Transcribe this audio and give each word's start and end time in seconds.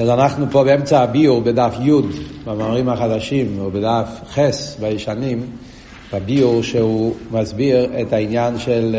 אז 0.00 0.08
אנחנו 0.08 0.46
פה 0.50 0.64
באמצע 0.64 1.00
הביור 1.02 1.40
בדף 1.40 1.74
י' 1.80 1.90
במאמרים 2.44 2.88
החדשים, 2.88 3.58
או 3.58 3.70
בדף 3.70 4.08
ח' 4.30 4.38
בישנים, 4.80 5.46
בביור 6.12 6.62
שהוא 6.62 7.14
מסביר 7.30 7.90
את 8.00 8.12
העניין 8.12 8.58
של 8.58 8.96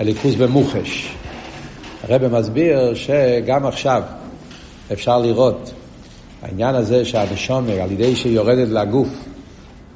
הליכוז 0.00 0.34
במוחש. 0.34 1.14
הרב 2.02 2.38
מסביר 2.38 2.94
שגם 2.94 3.66
עכשיו 3.66 4.02
אפשר 4.92 5.18
לראות 5.18 5.72
העניין 6.42 6.74
הזה 6.74 7.04
שהנשומר, 7.04 7.80
על 7.80 7.92
ידי 7.92 8.16
שהיא 8.16 8.32
יורדת 8.32 8.68
לגוף, 8.68 9.08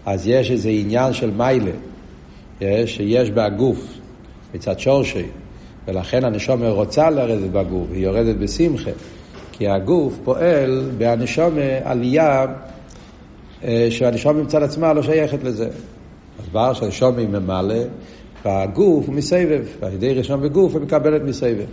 אז 0.07 0.27
יש 0.27 0.51
איזה 0.51 0.69
עניין 0.69 1.13
של 1.13 1.31
מיילה, 1.31 1.73
שיש 2.87 3.31
בהגוף, 3.31 3.87
מצד 4.55 4.79
שורשי, 4.79 5.27
ולכן 5.89 6.25
הנשומר 6.25 6.71
רוצה 6.71 7.11
לרדת 7.11 7.51
בגוף, 7.51 7.87
היא 7.93 8.05
יורדת 8.05 8.37
בשמחה, 8.37 8.91
כי 9.59 9.69
הגוף 9.69 10.19
פועל 10.25 10.91
בהנשומר 10.99 11.79
עלייה 11.85 12.47
שהנשומר 13.91 14.43
מצד 14.43 14.63
עצמה 14.63 14.93
לא 14.93 15.03
שייכת 15.03 15.45
לזה. 15.45 15.69
אז 16.39 16.49
בר 16.53 16.73
שהנשומר 16.73 17.27
ממלא, 17.27 17.75
והגוף 18.45 19.07
הוא 19.07 19.15
מסבב, 19.15 19.63
ועל 19.81 19.93
ידי 19.93 20.15
ראשון 20.15 20.43
בגוף 20.43 20.75
היא 20.75 20.83
מקבלת 20.83 21.23
מסבב. 21.23 21.67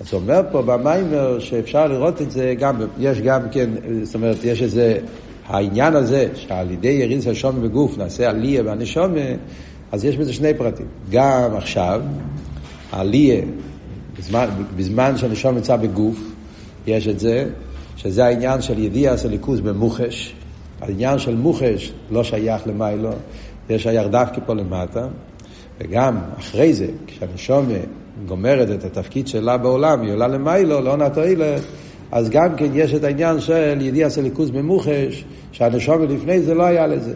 אז 0.00 0.12
הוא 0.12 0.20
אומר 0.20 0.40
פה 0.52 0.62
במיימר 0.62 1.38
שאפשר 1.38 1.86
לראות 1.86 2.22
את 2.22 2.30
זה 2.30 2.54
גם, 2.58 2.76
יש 2.98 3.20
גם 3.20 3.40
כן, 3.50 3.70
זאת 4.02 4.14
אומרת, 4.14 4.44
יש 4.44 4.62
איזה, 4.62 4.98
העניין 5.46 5.94
הזה 5.94 6.28
שעל 6.34 6.70
ידי 6.70 6.88
יריד 6.88 7.22
של 7.22 7.34
שומר 7.34 7.60
בגוף 7.60 7.98
נעשה 7.98 8.30
עלייה 8.30 8.62
והנשומה, 8.64 9.20
אז 9.92 10.04
יש 10.04 10.16
בזה 10.16 10.32
שני 10.32 10.54
פרטים. 10.54 10.86
גם 11.10 11.56
עכשיו, 11.56 12.02
עלייה, 12.92 13.40
בזמן, 14.18 14.46
בזמן 14.76 15.16
שהנשום 15.16 15.54
נמצא 15.54 15.76
בגוף, 15.76 16.33
יש 16.86 17.08
את 17.08 17.20
זה, 17.20 17.48
שזה 17.96 18.24
העניין 18.24 18.62
של 18.62 18.78
ידיעה 18.78 19.14
ליכוז 19.30 19.60
במוחש. 19.60 20.34
העניין 20.80 21.18
של 21.18 21.34
מוחש 21.34 21.92
לא 22.10 22.24
שייך 22.24 22.66
למיילו, 22.66 23.10
זה 23.68 23.78
שייך 23.78 24.06
דווקא 24.06 24.40
פה 24.46 24.54
למטה. 24.54 25.06
וגם 25.80 26.18
אחרי 26.38 26.74
זה, 26.74 26.86
כשהנשום 27.06 27.68
גומרת 28.26 28.70
את 28.70 28.84
התפקיד 28.84 29.28
שלה 29.28 29.56
בעולם, 29.56 30.02
היא 30.02 30.12
עולה 30.12 30.28
למיילו, 30.28 30.80
לא 30.80 30.92
עונה 30.92 31.10
תועלת, 31.10 31.62
אז 32.12 32.30
גם 32.30 32.56
כן 32.56 32.68
יש 32.74 32.94
את 32.94 33.04
העניין 33.04 33.40
של 33.40 33.78
ידיע 33.80 34.10
של 34.10 34.22
ליכוז 34.22 34.50
במוחש, 34.50 35.24
שהנשום 35.52 36.02
לפני 36.02 36.40
זה 36.40 36.54
לא 36.54 36.62
היה 36.62 36.86
לזה. 36.86 37.14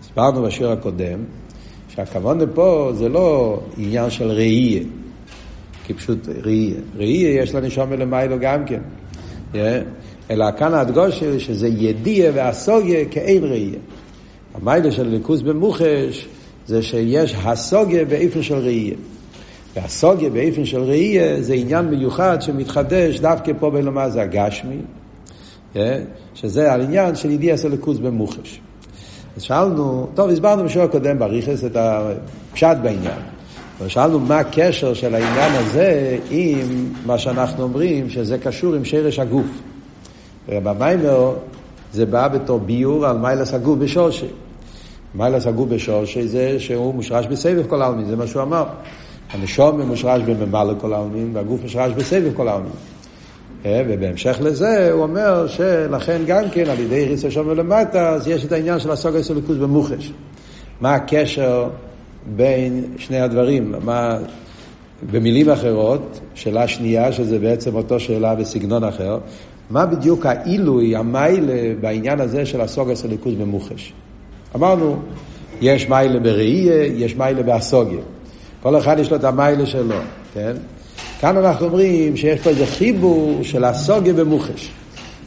הסברנו 0.00 0.42
בשיר 0.42 0.70
הקודם, 0.70 1.18
שהכוון 1.88 2.38
פה 2.54 2.90
זה 2.94 3.08
לא 3.08 3.60
עניין 3.76 4.10
של 4.10 4.30
ראייה, 4.30 4.82
כי 5.86 5.94
פשוט 5.94 6.28
ראייה. 6.42 6.80
ראייה 6.96 7.42
יש 7.42 7.54
לנשום 7.54 7.92
למיילו 7.92 8.36
גם 8.40 8.64
כן. 8.64 8.80
אלא 10.30 10.46
כאן 10.58 10.74
הדגושה 10.74 11.40
שזה 11.40 11.68
ידיע 11.68 12.30
והסוגיה 12.34 13.04
כאין 13.04 13.44
ראייה. 13.44 13.78
המיילה 14.54 14.92
של 14.92 15.08
ליכוז 15.08 15.42
במוחש 15.42 16.28
זה 16.66 16.82
שיש 16.82 17.34
הסוגיה 17.44 18.04
באיפן 18.04 18.42
של 18.42 18.54
ראייה. 18.54 18.94
והסוגיה 19.76 20.30
באיפן 20.30 20.64
של 20.64 20.82
ראייה 20.82 21.42
זה 21.42 21.54
עניין 21.54 21.84
מיוחד 21.84 22.42
שמתחדש 22.42 23.20
דווקא 23.20 23.52
פה 23.58 23.70
בלומר 23.70 24.10
זה 24.10 24.22
הגשמי, 24.22 24.78
שזה 26.34 26.72
העניין 26.72 27.14
של 27.14 27.30
ידיע 27.30 27.56
של 27.56 27.68
ליכוז 27.68 27.98
במוחש. 27.98 28.60
אז 29.36 29.42
שאלנו, 29.42 30.08
טוב, 30.14 30.30
הסברנו 30.30 30.64
בשיעור 30.64 30.88
הקודם 30.88 31.18
בריכס 31.18 31.64
את 31.64 31.76
הפשט 31.76 32.76
בעניין. 32.82 33.35
ושאלנו 33.80 34.20
מה 34.20 34.38
הקשר 34.38 34.94
של 34.94 35.14
העניין 35.14 35.52
הזה 35.54 36.18
עם 36.30 36.92
מה 37.06 37.18
שאנחנו 37.18 37.62
אומרים 37.62 38.10
שזה 38.10 38.38
קשור 38.38 38.74
עם 38.74 38.84
שרש 38.84 39.18
הגוף. 39.18 39.46
ובמיימר 40.48 41.32
זה 41.92 42.06
בא 42.06 42.28
בתור 42.28 42.60
ביור 42.60 43.06
על 43.06 43.18
מיילס 43.18 43.54
הגוף 43.54 43.78
בשורשי. 43.78 44.26
מיילס 45.14 45.46
הגוף 45.46 45.68
בשורשי 45.68 46.28
זה 46.28 46.60
שהוא 46.60 46.94
מושרש 46.94 47.26
בסבב 47.26 47.66
כל 47.66 47.82
העלמין, 47.82 48.04
זה 48.06 48.16
מה 48.16 48.26
שהוא 48.26 48.42
אמר. 48.42 48.64
הנשום 49.32 49.80
מושרש 49.80 50.22
בממלא 50.22 50.74
כל 50.80 50.92
העלמין 50.92 51.30
והגוף 51.34 51.62
מושרש 51.62 51.92
בסבב 51.92 52.30
כל 52.34 52.48
העלמין. 52.48 52.72
ובהמשך 53.64 54.36
לזה 54.40 54.92
הוא 54.92 55.02
אומר 55.02 55.46
שלכן 55.46 56.22
גם 56.26 56.44
כן 56.52 56.70
על 56.70 56.80
ידי 56.80 57.04
ריס 57.04 57.24
השומר 57.24 57.54
למטה 57.54 58.08
אז 58.08 58.28
יש 58.28 58.44
את 58.44 58.52
העניין 58.52 58.78
של 58.78 58.90
הסוגה 58.90 59.22
של 59.22 59.34
ליכוז 59.34 59.56
במוחש. 59.56 60.12
מה 60.80 60.94
הקשר 60.94 61.68
בין 62.26 62.84
שני 62.98 63.20
הדברים? 63.20 63.74
מה, 63.84 64.18
במילים 65.10 65.50
אחרות, 65.50 66.20
שאלה 66.34 66.68
שנייה 66.68 67.12
שזה 67.12 67.38
בעצם 67.38 67.74
אותו 67.74 68.00
שאלה 68.00 68.34
בסגנון 68.34 68.84
אחר, 68.84 69.18
מה 69.70 69.86
בדיוק 69.86 70.26
העילוי, 70.26 70.96
המיילה 70.96 71.74
בעניין 71.80 72.20
הזה 72.20 72.46
של 72.46 72.60
הסוגה 72.60 72.96
של 72.96 73.08
ליכוז 73.08 73.34
במוחש? 73.34 73.92
אמרנו, 74.54 74.96
יש 75.60 75.88
מיילה 75.88 76.20
בראייה, 76.20 76.84
יש 76.84 77.16
מיילה 77.16 77.42
באסוגיה. 77.42 78.00
כל 78.62 78.78
אחד 78.78 78.98
יש 78.98 79.10
לו 79.10 79.16
את 79.16 79.24
המיילה 79.24 79.66
שלו, 79.66 79.96
כן? 80.34 80.52
כאן 81.20 81.36
אנחנו 81.36 81.66
אומרים 81.66 82.16
שיש 82.16 82.40
פה 82.40 82.50
איזה 82.50 82.66
חיבור 82.66 83.38
של 83.42 83.64
הסוגיה 83.64 84.12
במוחש. 84.12 84.70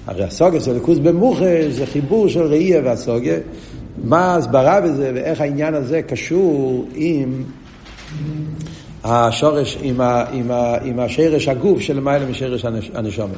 הרי 0.08 0.24
הסוגיה 0.24 0.62
של 0.62 0.74
ליכוז 0.74 1.00
במוחש 1.00 1.66
זה 1.70 1.86
חיבור 1.86 2.28
של 2.28 2.42
ראייה 2.42 2.82
והסוגיה. 2.84 3.38
מה 4.04 4.34
ההסברה 4.34 4.82
בזה 4.82 5.12
ואיך 5.16 5.42
העניין 5.42 5.74
הזה 5.74 6.02
קשור 6.02 6.90
עם 6.94 7.44
השורש, 9.04 9.78
עם, 9.82 10.02
ה, 10.02 10.24
עם, 10.32 10.52
ה, 10.52 10.78
עם 10.84 11.00
השרש 11.00 11.48
הגוף 11.48 11.80
של 11.80 11.98
למעלה 11.98 12.26
משרש 12.26 12.66
הנשומת. 12.94 13.36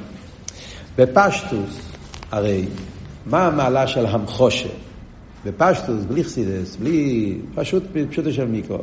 בפשטוס, 0.97 1.81
הרי, 2.31 2.65
מה 3.25 3.47
המעלה 3.47 3.87
של 3.87 4.05
המחושה? 4.05 4.69
בפשטוס, 5.45 6.05
בלי 6.07 6.23
חסידס, 6.23 6.75
בלי, 6.75 7.37
פשוט, 7.55 7.83
פשוט 8.09 8.25
של 8.31 8.47
מיקרו. 8.47 8.77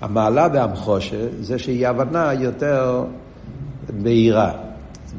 המעלה 0.00 0.48
בהמחושה 0.48 1.26
זה 1.40 1.58
שהיא 1.58 1.88
הבנה 1.88 2.32
יותר 2.32 3.04
בהירה. 4.02 4.52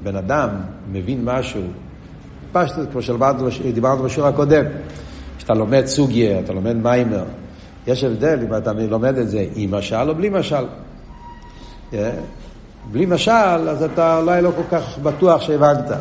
בן 0.04 0.16
אדם 0.16 0.50
מבין 0.92 1.26
משהו, 1.26 1.62
פשטוס, 2.52 2.86
כמו 2.92 3.02
שדיברנו 3.52 4.04
בשיעור 4.04 4.30
הקודם, 4.30 4.66
כשאתה 5.42 5.54
לומד 5.54 5.86
סוגיה, 5.86 6.40
אתה 6.40 6.54
לומד 6.54 6.76
מיימר, 6.76 7.24
יש 7.88 8.04
הבדל 8.04 8.40
אם 8.48 8.56
אתה 8.58 8.72
לומד 8.90 9.18
את 9.18 9.30
זה 9.30 9.46
עם 9.56 9.72
משל 9.72 10.10
או 10.10 10.16
בלי 10.16 10.30
משל. 10.30 10.66
Yeah. 11.92 11.96
בלי 12.92 13.06
משל, 13.06 13.70
אז 13.70 13.84
אתה 13.84 14.18
אולי 14.18 14.42
לא 14.42 14.52
כל 14.56 14.78
כך 14.78 15.00
בטוח 15.00 15.42
שהבנת. 15.42 15.92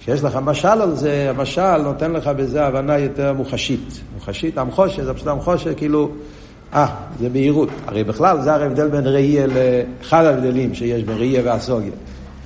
כשיש 0.00 0.24
לך 0.24 0.36
משל 0.36 0.68
על 0.68 0.94
זה, 0.94 1.30
המשל 1.30 1.76
נותן 1.76 2.12
לך 2.12 2.26
בזה 2.26 2.66
הבנה 2.66 2.98
יותר 2.98 3.32
מוחשית. 3.32 4.00
מוחשית, 4.14 4.58
המחושה, 4.58 5.04
זה 5.04 5.14
פשוט 5.14 5.26
המחושה, 5.26 5.74
כאילו, 5.74 6.10
אה, 6.74 6.86
זה 7.20 7.28
בהירות. 7.28 7.68
הרי 7.86 8.04
בכלל 8.04 8.42
זה 8.42 8.52
ההבדל 8.52 8.88
בין 8.88 9.06
ראייה 9.06 9.46
לאחד 9.46 10.24
ההבדלים 10.24 10.74
שיש 10.74 11.04
בין 11.04 11.16
ראייה 11.16 11.42
והסוגיה. 11.44 11.92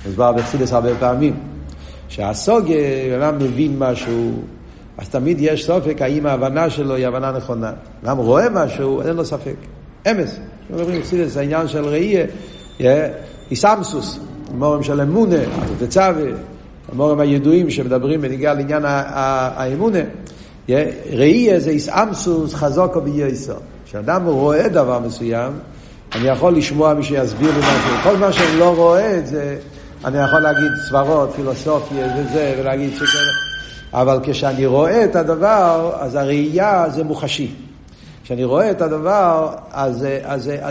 מוסבר 0.05 0.31
בחסידס 0.31 0.73
הרבה 0.73 0.95
פעמים. 0.99 1.35
שהסוגיה, 2.07 2.77
אדם 3.17 3.37
מבין 3.37 3.79
משהו, 3.79 4.41
אז 4.97 5.09
תמיד 5.09 5.37
יש 5.39 5.65
סופק 5.65 6.01
האם 6.01 6.25
ההבנה 6.25 6.69
שלו 6.69 6.95
היא 6.95 7.07
הבנה 7.07 7.31
נכונה. 7.31 7.71
גם 8.05 8.17
רואה 8.17 8.49
משהו, 8.49 9.01
אין 9.01 9.15
לו 9.15 9.25
ספק. 9.25 9.55
אמס. 10.11 10.39
אומרים 10.73 10.99
בחסידס, 11.01 11.37
העניין 11.37 11.67
של 11.67 11.85
ראייה, 11.85 12.25
איסמסוס, 13.51 14.19
מורים 14.51 14.83
של 14.83 15.01
אמונה, 15.01 15.35
תצווה, 15.79 16.31
המורים 16.91 17.19
הידועים 17.19 17.69
שמדברים 17.69 18.21
בניגיע 18.21 18.53
לעניין 18.53 18.83
האמונה. 18.85 19.99
ראייה 21.13 21.59
זה 21.59 21.69
איסאמסוס 21.69 22.53
חזוקו 22.53 23.01
בייסו. 23.01 23.53
כשאדם 23.85 24.25
רואה 24.25 24.69
דבר 24.69 24.99
מסוים, 24.99 25.53
אני 26.15 26.27
יכול 26.27 26.55
לשמוע 26.55 26.93
מי 26.93 27.03
שיסביר 27.03 27.51
לי 27.51 27.59
משהו. 27.59 27.97
כל 28.03 28.17
מה 28.17 28.33
שאני 28.33 28.59
לא 28.59 28.75
רואה 28.75 29.17
את 29.17 29.27
זה, 29.27 29.57
אני 30.05 30.17
יכול 30.17 30.39
להגיד 30.39 30.71
סברות, 30.89 31.33
פילוסופיה 31.35 32.07
וזה, 32.17 32.55
ולהגיד 32.59 32.93
שכן. 32.95 33.42
אבל 33.93 34.19
כשאני 34.23 34.65
רואה 34.65 35.03
את 35.03 35.15
הדבר, 35.15 35.91
אז 35.99 36.15
הראייה 36.15 36.85
זה 36.89 37.03
מוחשי. 37.03 37.51
כשאני 38.23 38.43
רואה 38.43 38.71
את 38.71 38.81
הדבר, 38.81 39.53
אז 39.71 40.07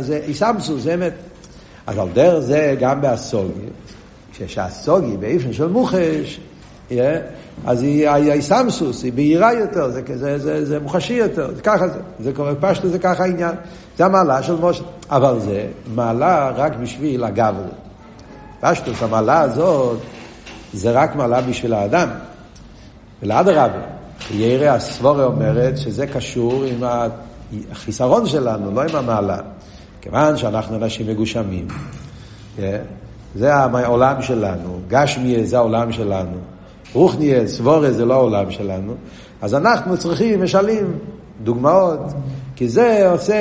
זה 0.00 0.20
איסאמסוס, 0.26 0.82
זה 0.82 0.94
אמת. 0.94 1.12
אז 1.86 1.98
על 1.98 2.08
דרך 2.12 2.38
זה 2.38 2.76
גם 2.80 3.00
באסוגי, 3.00 3.66
כשהסוגי 4.32 5.16
באיפן 5.16 5.52
של 5.52 5.68
מוחש, 5.68 6.40
אז 7.66 7.82
היא 7.82 8.08
האיסמסוס, 8.08 9.02
היא 9.02 9.12
בהירה 9.12 9.52
יותר, 9.52 9.90
זה, 9.90 10.02
זה, 10.14 10.38
זה, 10.38 10.64
זה 10.64 10.80
מוחשי 10.80 11.12
יותר, 11.12 11.54
זה 11.54 11.62
ככה 11.62 11.88
זה, 11.88 11.98
זה 12.20 12.32
קורה 12.32 12.52
פשטו, 12.60 12.88
זה 12.88 12.98
ככה 12.98 13.24
העניין. 13.24 13.54
זה 13.98 14.04
המעלה 14.04 14.42
של 14.42 14.54
משה, 14.60 14.82
אבל 15.10 15.40
זה 15.40 15.66
מעלה 15.94 16.50
רק 16.56 16.72
בשביל 16.82 17.24
הגבר. 17.24 17.64
פשטוס, 18.60 19.02
המעלה 19.02 19.40
הזאת, 19.40 19.98
זה 20.72 20.90
רק 20.90 21.16
מעלה 21.16 21.40
בשביל 21.40 21.72
האדם. 21.72 22.08
ולאדרבה, 23.22 23.80
ירא 24.30 24.66
הסבורה 24.66 25.24
אומרת 25.24 25.78
שזה 25.78 26.06
קשור 26.06 26.64
עם 26.64 26.82
החיסרון 27.72 28.26
שלנו, 28.26 28.70
לא 28.70 28.82
עם 28.82 28.96
המעלה. 28.96 29.38
כיוון 30.00 30.36
שאנחנו 30.36 30.76
אנשים 30.76 31.06
מגושמים, 31.06 31.68
זה 33.34 33.54
העולם 33.54 34.22
שלנו, 34.22 34.78
גשמיה 34.88 35.44
זה 35.44 35.56
העולם 35.56 35.92
שלנו, 35.92 36.36
רוחניה, 36.92 37.46
סבורה 37.46 37.92
זה 37.92 38.04
לא 38.04 38.14
העולם 38.14 38.50
שלנו, 38.50 38.94
אז 39.42 39.54
אנחנו 39.54 39.96
צריכים 39.96 40.42
משלים, 40.42 40.98
דוגמאות, 41.42 42.00
כי 42.56 42.68
זה 42.68 43.10
עושה, 43.10 43.34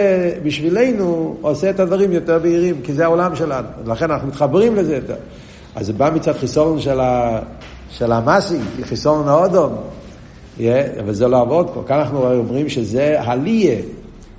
בשבילנו, 0.44 1.36
עושה 1.42 1.70
את 1.70 1.80
הדברים 1.80 2.12
יותר 2.12 2.40
בהירים, 2.40 2.82
כי 2.84 2.94
זה 2.94 3.04
העולם 3.04 3.36
שלנו, 3.36 3.68
לכן 3.86 4.12
אנחנו 4.12 4.28
מתחברים 4.28 4.76
לזה 4.76 4.96
יותר. 4.96 5.16
אז 5.76 5.86
זה 5.86 5.94
בא 5.94 6.10
מצד 6.14 6.34
חיסון 6.34 6.80
של, 6.80 7.00
ה, 7.00 7.40
של 7.92 8.12
המסי, 8.12 8.58
חיסון 8.84 9.28
האודום, 9.28 9.74
yeah, 10.58 10.62
אבל 11.00 11.14
זה 11.14 11.28
לא 11.28 11.42
עבוד 11.42 11.70
פה. 11.74 11.84
כאן 11.88 12.00
אנחנו 12.00 12.34
אומרים 12.38 12.70
שזה 12.70 13.22
הליה. 13.22 13.76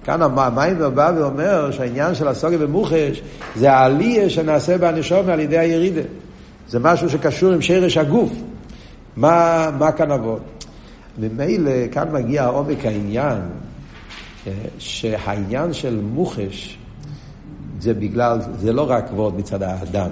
כאן 0.05 0.23
המיימר 0.23 0.91
בא 0.91 1.13
ואומר 1.17 1.71
שהעניין 1.71 2.15
של 2.15 2.29
הסוגיה 2.29 2.59
ומוחש 2.61 3.23
זה 3.57 3.73
העלייה 3.73 4.31
שנעשה 4.31 4.79
באנשום 4.79 5.29
על 5.29 5.41
ידי 5.41 5.59
הירידה. 5.59 6.01
זה 6.69 6.79
משהו 6.79 7.11
שקשור 7.11 7.53
עם 7.53 7.63
שרש 7.63 7.97
הגוף. 7.97 8.33
מה, 9.17 9.69
מה 9.79 9.93
כאן 9.93 10.11
עבוד? 10.11 10.41
ממילא 11.19 11.71
כאן 11.93 12.13
מגיע 12.13 12.47
עומק 12.47 12.85
העניין, 12.85 13.39
שהעניין 14.79 15.73
של 15.73 16.01
מוחש 16.03 16.79
זה 17.81 17.95
בגלל, 17.95 18.39
זה 18.59 18.73
לא 18.73 18.91
רק 18.91 19.09
כבוד 19.09 19.39
מצד 19.39 19.63
האדם, 19.63 20.11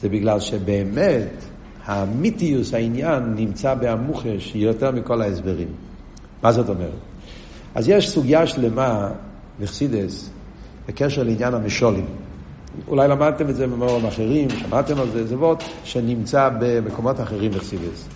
זה 0.00 0.08
בגלל 0.08 0.40
שבאמת 0.40 1.28
האמיתיוס, 1.88 2.74
העניין, 2.74 3.34
נמצא 3.36 3.74
בהמוחש 3.74 4.52
יותר 4.54 4.90
מכל 4.90 5.22
ההסברים. 5.22 5.68
מה 6.42 6.52
זאת 6.52 6.68
אומרת? 6.68 6.90
אז 7.74 7.88
יש 7.88 8.10
סוגיה 8.10 8.46
שלמה 8.46 9.10
בחסידס 9.60 10.30
בקשר 10.88 11.22
לעניין 11.22 11.54
המשולים. 11.54 12.06
אולי 12.88 13.08
למדתם 13.08 13.48
את 13.48 13.56
זה 13.56 13.66
במאורים 13.66 14.06
אחרים, 14.06 14.50
שמעתם 14.50 14.98
על 14.98 15.10
זה, 15.10 15.26
זה 15.26 15.36
וורט 15.36 15.62
שנמצא 15.84 16.50
במקומות 16.60 17.20
אחרים 17.20 17.50
בחסידס. 17.50 18.08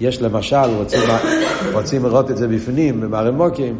יש 0.00 0.22
למשל, 0.22 0.56
רוצים, 0.76 1.00
רוצים 1.72 2.04
לראות 2.04 2.30
את 2.30 2.36
זה 2.36 2.48
בפנים, 2.48 3.00
במערמוקים, 3.00 3.76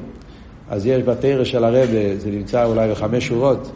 אז 0.70 0.86
יש 0.86 1.02
בתרא 1.02 1.44
של 1.44 1.64
הרבה, 1.64 2.18
זה 2.18 2.30
נמצא 2.30 2.64
אולי 2.64 2.90
בחמש 2.90 3.26
שורות, 3.26 3.70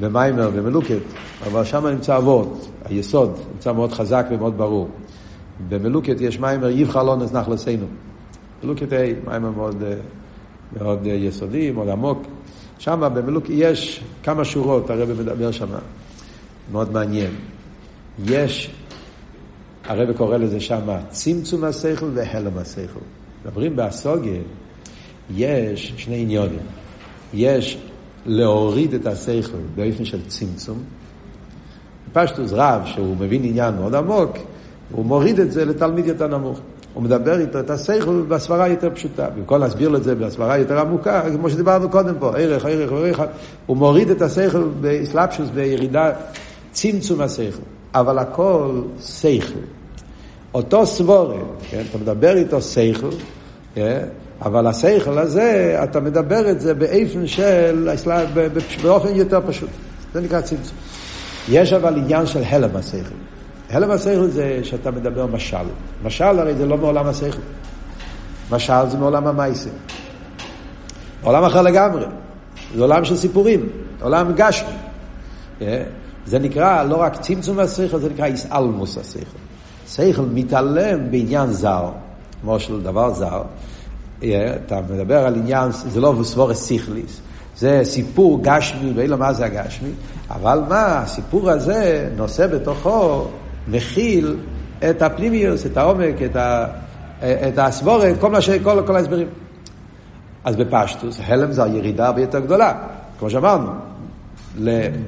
במיימר, 0.00 0.50
במלוקת, 0.50 0.98
אבל 1.46 1.64
שם 1.64 1.86
נמצא 1.86 2.16
אבות, 2.16 2.68
היסוד, 2.84 3.38
נמצא 3.52 3.72
מאוד 3.72 3.92
חזק 3.92 4.26
ומאוד 4.30 4.58
ברור. 4.58 4.88
במלוקת 5.68 6.16
יש 6.20 6.40
מיימר, 6.40 6.68
יבחר 6.68 7.02
לא 7.02 7.16
נזנח 7.16 7.48
לסינו. 7.48 7.86
מלוקת 8.64 8.92
ה', 8.92 9.28
מיימר 9.28 9.50
מאוד, 9.50 9.84
מאוד 10.78 11.06
יסודי, 11.06 11.70
מאוד 11.70 11.88
עמוק. 11.88 12.22
שם 12.78 13.10
במלוקת 13.14 13.50
יש 13.50 14.04
כמה 14.22 14.44
שורות, 14.44 14.90
הרב 14.90 15.20
מדבר 15.20 15.50
שם, 15.50 15.68
מאוד 16.72 16.92
מעניין. 16.92 17.30
יש, 18.24 18.70
הרב 19.84 20.12
קורא 20.16 20.36
לזה 20.36 20.60
שם 20.60 20.88
צמצום 21.10 21.64
השכל 21.64 22.06
והלם 22.14 22.58
השכל. 22.58 23.00
מדברים 23.44 23.76
באסוגיה, 23.76 24.40
יש 25.36 25.94
שני 25.96 26.20
עניונים. 26.22 26.58
יש 27.34 27.78
להוריד 28.26 28.94
את 28.94 29.06
השכל 29.06 29.58
באופן 29.74 30.04
של 30.04 30.18
צמצום. 30.26 30.78
פשטוס 32.12 32.52
רב, 32.52 32.82
שהוא 32.84 33.16
מבין 33.16 33.44
עניין 33.44 33.74
מאוד 33.74 33.94
עמוק, 33.94 34.36
הוא 34.90 35.04
מוריד 35.04 35.40
את 35.40 35.52
זה 35.52 35.64
לתלמיד 35.64 36.06
יותר 36.06 36.26
נמוך. 36.26 36.60
הוא 36.94 37.02
מדבר 37.02 37.40
איתו 37.40 37.60
את 37.60 37.70
השכל 37.70 38.22
בסברה 38.28 38.68
יותר 38.68 38.90
פשוטה. 38.94 39.30
במקום 39.30 39.60
להסביר 39.60 39.88
לו 39.88 39.98
את 39.98 40.04
זה 40.04 40.14
בסברה 40.14 40.58
יותר 40.58 40.78
עמוקה, 40.78 41.22
כמו 41.36 41.50
שדיברנו 41.50 41.88
קודם 41.88 42.14
פה, 42.18 42.36
ערך, 42.36 42.64
ערך, 42.64 42.92
ערך, 42.92 43.20
הוא 43.66 43.76
מוריד 43.76 44.10
את 44.10 44.22
השכל 44.22 44.68
באסלאפשוס, 44.80 45.48
בירידה, 45.54 46.12
צמצום 46.72 47.20
השכל. 47.20 47.62
אבל 47.94 48.18
הכל 48.18 48.80
שכל. 49.00 49.60
אותו 50.54 50.86
סבורה, 50.86 51.40
כן? 51.70 51.82
אתה 51.90 51.98
מדבר 51.98 52.36
איתו 52.36 52.62
שכל, 52.62 53.10
כן? 53.74 54.04
אבל 54.42 54.66
השכל 54.66 55.18
הזה, 55.18 55.80
אתה 55.84 56.00
מדבר 56.00 56.50
את 56.50 56.60
זה 56.60 56.74
באופן 56.74 57.26
של, 57.26 57.90
באופן 58.82 59.14
יותר 59.14 59.40
פשוט. 59.46 59.70
זה 60.14 60.20
נקרא 60.20 60.40
צמצום. 60.40 60.76
יש 61.48 61.72
אבל 61.72 61.96
עניין 61.96 62.26
של 62.26 62.42
הלם 62.46 62.76
השכל. 62.76 63.14
הלם 63.70 63.90
השכל 63.90 64.26
זה 64.26 64.60
שאתה 64.62 64.90
מדבר 64.90 65.26
משל. 65.26 65.56
משל 66.04 66.38
הרי 66.38 66.54
זה 66.54 66.66
לא 66.66 66.76
מעולם 66.76 67.06
השכל. 67.06 67.40
משל 68.50 68.88
זה 68.88 68.98
מעולם 68.98 69.26
המייסר. 69.26 69.70
עולם 71.22 71.44
אחר 71.44 71.62
לגמרי. 71.62 72.04
זה 72.76 72.82
עולם 72.82 73.04
של 73.04 73.16
סיפורים, 73.16 73.68
עולם 74.00 74.32
גשמי. 74.36 74.68
אה? 75.62 75.82
זה 76.26 76.38
נקרא 76.38 76.84
לא 76.84 76.96
רק 76.96 77.20
צמצום 77.20 77.58
השכל, 77.58 77.98
זה 77.98 78.08
נקרא 78.08 78.26
איסאלמוס 78.26 78.98
השכל. 78.98 79.38
שכל 79.88 80.22
מתעלם 80.22 81.10
בעניין 81.10 81.52
זר, 81.52 81.90
כמו 82.42 82.60
של 82.60 82.82
דבר 82.82 83.14
זר, 83.14 83.42
אתה 84.22 84.80
מדבר 84.90 85.26
על 85.26 85.34
עניין, 85.34 85.72
זה 85.72 86.00
לא 86.00 86.14
סבורס 86.22 86.66
סיכליס, 86.66 87.20
זה 87.56 87.80
סיפור 87.84 88.38
גשמי, 88.42 88.92
ואין 88.96 89.10
לו 89.10 89.18
מה 89.18 89.32
זה 89.32 89.44
הגשמי, 89.44 89.90
אבל 90.30 90.62
מה, 90.68 90.98
הסיפור 90.98 91.50
הזה 91.50 92.08
נושא 92.16 92.46
בתוכו, 92.46 93.24
מכיל 93.68 94.36
את 94.90 95.02
הפנימיוס, 95.02 95.66
את 95.66 95.76
העומק, 95.76 96.22
את, 96.24 96.36
ה, 96.36 96.66
את 97.20 97.58
הסבורת, 97.58 98.14
כל, 98.20 98.30
מה 98.30 98.40
ש, 98.40 98.50
כל, 98.50 98.82
כל 98.86 98.96
ההסברים. 98.96 99.26
אז 100.44 100.56
בפשטוס, 100.56 101.20
הלם 101.26 101.52
זה 101.52 101.64
הירידה 101.64 102.06
הרבה 102.06 102.20
יותר 102.20 102.40
גדולה, 102.40 102.74
כמו 103.18 103.30
שאמרנו. 103.30 103.70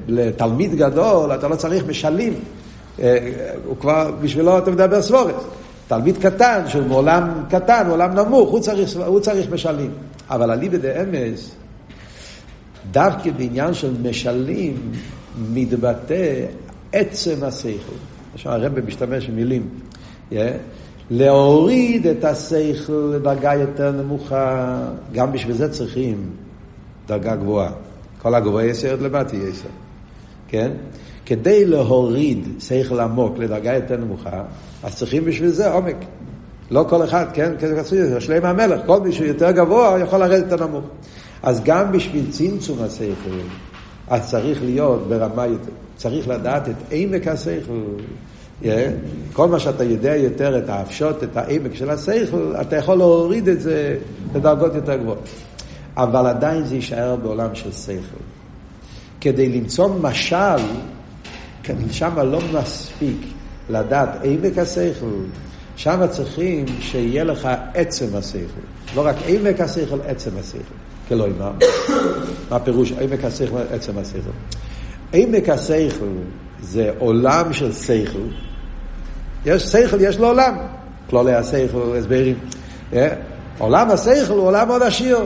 לתלמיד 0.07 0.75
גדול 0.75 1.35
אתה 1.35 1.47
לא 1.47 1.55
צריך 1.55 1.85
משלים, 1.87 2.33
אה, 2.99 3.17
הוא 3.65 3.77
כבר, 3.77 4.11
בשבילו 4.21 4.57
אתה 4.57 4.71
מדבר 4.71 5.01
סבורת. 5.01 5.35
תלמיד 5.91 6.17
קטן, 6.17 6.63
שהוא 6.67 6.87
מעולם 6.87 7.43
קטן, 7.49 7.87
מעולם 7.87 8.13
נמוך, 8.13 8.49
הוא 8.49 8.59
צריך, 8.59 8.97
הוא 9.05 9.19
צריך 9.19 9.51
משלים. 9.51 9.91
אבל 10.29 10.51
אליבא 10.51 10.77
דאמס, 10.77 11.51
דווקא 12.91 13.31
בעניין 13.31 13.73
של 13.73 13.93
משלים, 14.01 14.91
מתבטא 15.53 16.45
עצם 16.91 17.35
השכל. 17.41 17.97
עכשיו 18.33 18.53
הרב 18.53 18.79
משתמש 18.79 19.27
במילים. 19.27 19.69
Yeah. 20.31 20.35
להוריד 21.09 22.07
את 22.07 22.23
השכל 22.23 23.13
לדרגה 23.15 23.53
יותר 23.53 23.91
נמוכה, 23.91 24.77
גם 25.13 25.31
בשביל 25.31 25.55
זה 25.55 25.71
צריכים 25.71 26.29
דרגה 27.07 27.35
גבוהה. 27.35 27.71
כל 28.21 28.35
הגבוהה 28.35 28.65
יסרת 28.65 29.01
למטה 29.01 29.35
יסר. 29.35 29.69
כן? 30.47 30.71
כדי 31.25 31.65
להוריד 31.65 32.47
שכל 32.59 32.99
עמוק 32.99 33.37
לדרגה 33.37 33.73
יותר 33.73 33.97
נמוכה, 33.97 34.43
אז 34.83 34.95
צריכים 34.95 35.25
בשביל 35.25 35.49
זה 35.49 35.71
עומק. 35.71 35.95
לא 36.71 36.85
כל 36.89 37.03
אחד, 37.03 37.25
כן? 37.33 37.51
כזה 37.59 38.21
שלם 38.21 38.45
המלך, 38.45 38.81
כל 38.85 39.01
מי 39.01 39.09
יותר 39.21 39.51
גבוה 39.51 39.97
יכול 40.01 40.19
לרדת 40.19 40.51
יותר 40.51 40.67
נמוך. 40.67 40.85
אז 41.43 41.61
גם 41.63 41.91
בשביל 41.91 42.31
צמצום 42.31 42.77
השכל, 42.81 43.37
אז 44.07 44.29
צריך 44.31 44.63
להיות 44.63 45.07
ברמה 45.07 45.45
יותר, 45.47 45.71
צריך 45.95 46.27
לדעת 46.27 46.69
את 46.69 46.75
עמק 46.91 47.27
השכל. 47.27 47.81
Yeah. 48.63 48.65
כל 49.33 49.47
מה 49.47 49.59
שאתה 49.59 49.83
יודע 49.83 50.15
יותר, 50.15 50.57
את 50.57 50.69
האפשות, 50.69 51.23
את 51.23 51.37
העמק 51.37 51.75
של 51.75 51.89
השכל, 51.89 52.53
אתה 52.61 52.75
יכול 52.75 52.95
להוריד 52.95 53.47
את 53.47 53.61
זה 53.61 53.97
לדרגות 54.35 54.75
יותר 54.75 54.95
גבוהות. 54.95 55.29
אבל 55.97 56.27
עדיין 56.27 56.65
זה 56.65 56.75
יישאר 56.75 57.15
בעולם 57.15 57.55
של 57.55 57.71
שכל. 57.71 58.23
כדי 59.21 59.49
למצוא 59.49 59.89
משל, 60.01 60.61
שם 61.91 62.19
לא 62.19 62.39
מספיק 62.53 63.17
לדעת 63.69 64.09
עמק 64.23 64.57
השכל, 64.57 65.05
שם 65.75 66.07
צריכים 66.09 66.65
שיהיה 66.79 67.23
לך 67.23 67.49
עצם 67.73 68.15
השכל. 68.15 68.61
לא 68.95 69.05
רק 69.05 69.15
עמק 69.27 69.61
השכל, 69.61 69.97
עצם 70.05 70.31
השכל. 70.39 70.57
כלא 71.07 71.25
אימא. 71.25 71.49
מה 72.49 72.55
הפירוש 72.55 72.91
עמק 72.91 73.23
השכל, 73.23 73.61
עצם 73.71 73.97
השכל? 73.97 74.31
עמק 75.13 75.49
השכל 75.49 76.05
זה 76.61 76.91
עולם 76.99 77.53
של 77.53 77.73
שכל. 77.73 78.19
יש 79.45 79.63
שכל, 79.63 80.01
יש 80.01 80.17
לו 80.17 80.27
עולם. 80.27 80.57
כלולי 81.09 81.33
השכל, 81.33 81.97
הסברים. 81.97 82.35
אה? 82.93 83.07
עולם 83.57 83.91
השכל 83.91 84.33
הוא 84.33 84.47
עולם 84.47 84.67
מאוד 84.67 84.83
עשיר, 84.83 85.19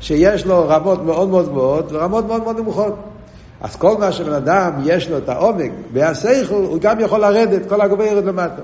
שיש 0.00 0.46
לו 0.46 0.68
רמות 0.68 1.02
מאוד 1.02 1.28
מאוד 1.28 1.48
גבוהות 1.48 1.92
ורמות 1.92 2.26
מאוד 2.26 2.42
מאוד 2.42 2.58
נמוכות. 2.58 3.07
אז 3.60 3.76
כל 3.76 3.98
מה 3.98 4.12
שבן 4.12 4.32
אדם 4.32 4.72
יש 4.84 5.08
לו 5.08 5.18
את 5.18 5.28
העומק 5.28 5.70
והשכל, 5.92 6.54
הוא 6.54 6.78
גם 6.80 7.00
יכול 7.00 7.20
לרדת, 7.20 7.68
כל 7.68 7.80
הגובה 7.80 8.06
ירד 8.06 8.24
למטה. 8.24 8.62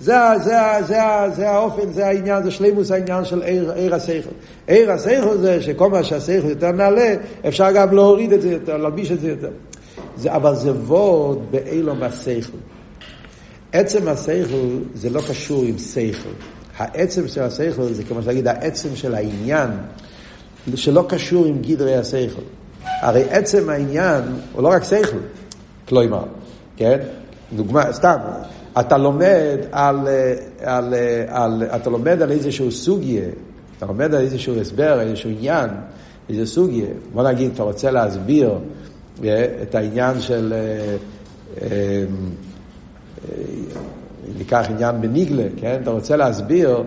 זה, 0.00 0.14
זה, 0.44 0.56
זה, 0.86 0.98
זה 1.34 1.50
האופן, 1.50 1.92
זה 1.92 2.06
העניין, 2.06 2.42
זה 2.42 2.50
שלימוס 2.50 2.90
העניין 2.90 3.24
של 3.24 3.42
עיר, 3.42 3.72
עיר 3.72 3.94
השכל. 3.94 4.30
עיר 4.66 4.92
השכל 4.92 5.36
זה 5.36 5.62
שכל 5.62 5.90
מה 5.90 6.04
שהשכל 6.04 6.48
יותר 6.48 6.72
נעלה, 6.72 7.14
אפשר 7.48 7.72
גם 7.72 7.94
להוריד 7.94 8.32
את 8.32 8.42
זה 8.42 8.50
יותר, 8.50 8.76
להלביש 8.76 9.10
את 9.10 9.20
זה 9.20 9.28
יותר. 9.28 9.50
זה, 10.16 10.34
אבל 10.34 10.54
זה 10.54 10.72
וורד 10.72 11.38
באילום 11.50 12.02
השכל. 12.02 12.58
עצם 13.72 14.08
השכל 14.08 14.76
זה 14.94 15.10
לא 15.10 15.20
קשור 15.28 15.64
עם 15.64 15.78
שכל. 15.78 16.28
העצם 16.76 17.28
של 17.28 17.42
השכל 17.42 17.92
זה 17.92 18.04
כמו 18.04 18.22
שנגיד 18.22 18.48
העצם 18.48 18.96
של 18.96 19.14
העניין, 19.14 19.70
שלא 20.74 21.04
קשור 21.08 21.46
עם 21.46 21.62
גדרי 21.62 21.96
השכל. 21.96 22.42
הרי 23.00 23.24
עצם 23.30 23.70
העניין 23.70 24.22
הוא 24.52 24.62
לא 24.62 24.68
רק 24.68 24.84
שכל, 24.84 25.16
כלומר, 25.88 26.24
כן? 26.76 26.98
דוגמה, 27.52 27.92
סתם, 27.92 28.16
אתה 28.80 28.98
לומד 28.98 29.58
על, 29.72 30.08
על, 30.62 30.94
על, 31.28 31.62
אתה 31.76 31.90
לומד 31.90 32.22
על 32.22 32.30
איזשהו 32.30 32.72
סוגיה, 32.72 33.24
אתה 33.78 33.86
לומד 33.86 34.14
על 34.14 34.20
איזשהו 34.20 34.60
הסבר, 34.60 35.00
איזשהו 35.00 35.30
עניין, 35.30 35.70
איזה 36.28 36.46
סוגיה. 36.46 36.86
בוא 37.12 37.22
נגיד, 37.22 37.50
אתה 37.54 37.62
רוצה 37.62 37.90
להסביר 37.90 38.50
את 39.62 39.74
העניין 39.74 40.20
של... 40.20 40.54
ניקח 44.38 44.66
עניין 44.70 45.00
בניגלה, 45.00 45.44
כן? 45.56 45.78
אתה 45.82 45.90
רוצה 45.90 46.16
להסביר 46.16 46.82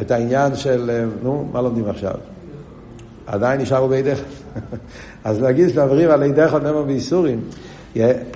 את 0.00 0.10
העניין 0.10 0.56
של, 0.56 1.06
נו, 1.22 1.48
מה 1.52 1.62
לומדים 1.62 1.88
עכשיו? 1.88 2.14
עדיין 3.26 3.60
נשארו 3.60 3.88
בידיך. 3.88 4.22
אז 5.24 5.40
להגיד 5.40 5.68
שמדברים 5.68 6.10
על 6.10 6.22
ידיך 6.22 6.54
נאמר 6.54 6.82
בייסורים, 6.82 7.40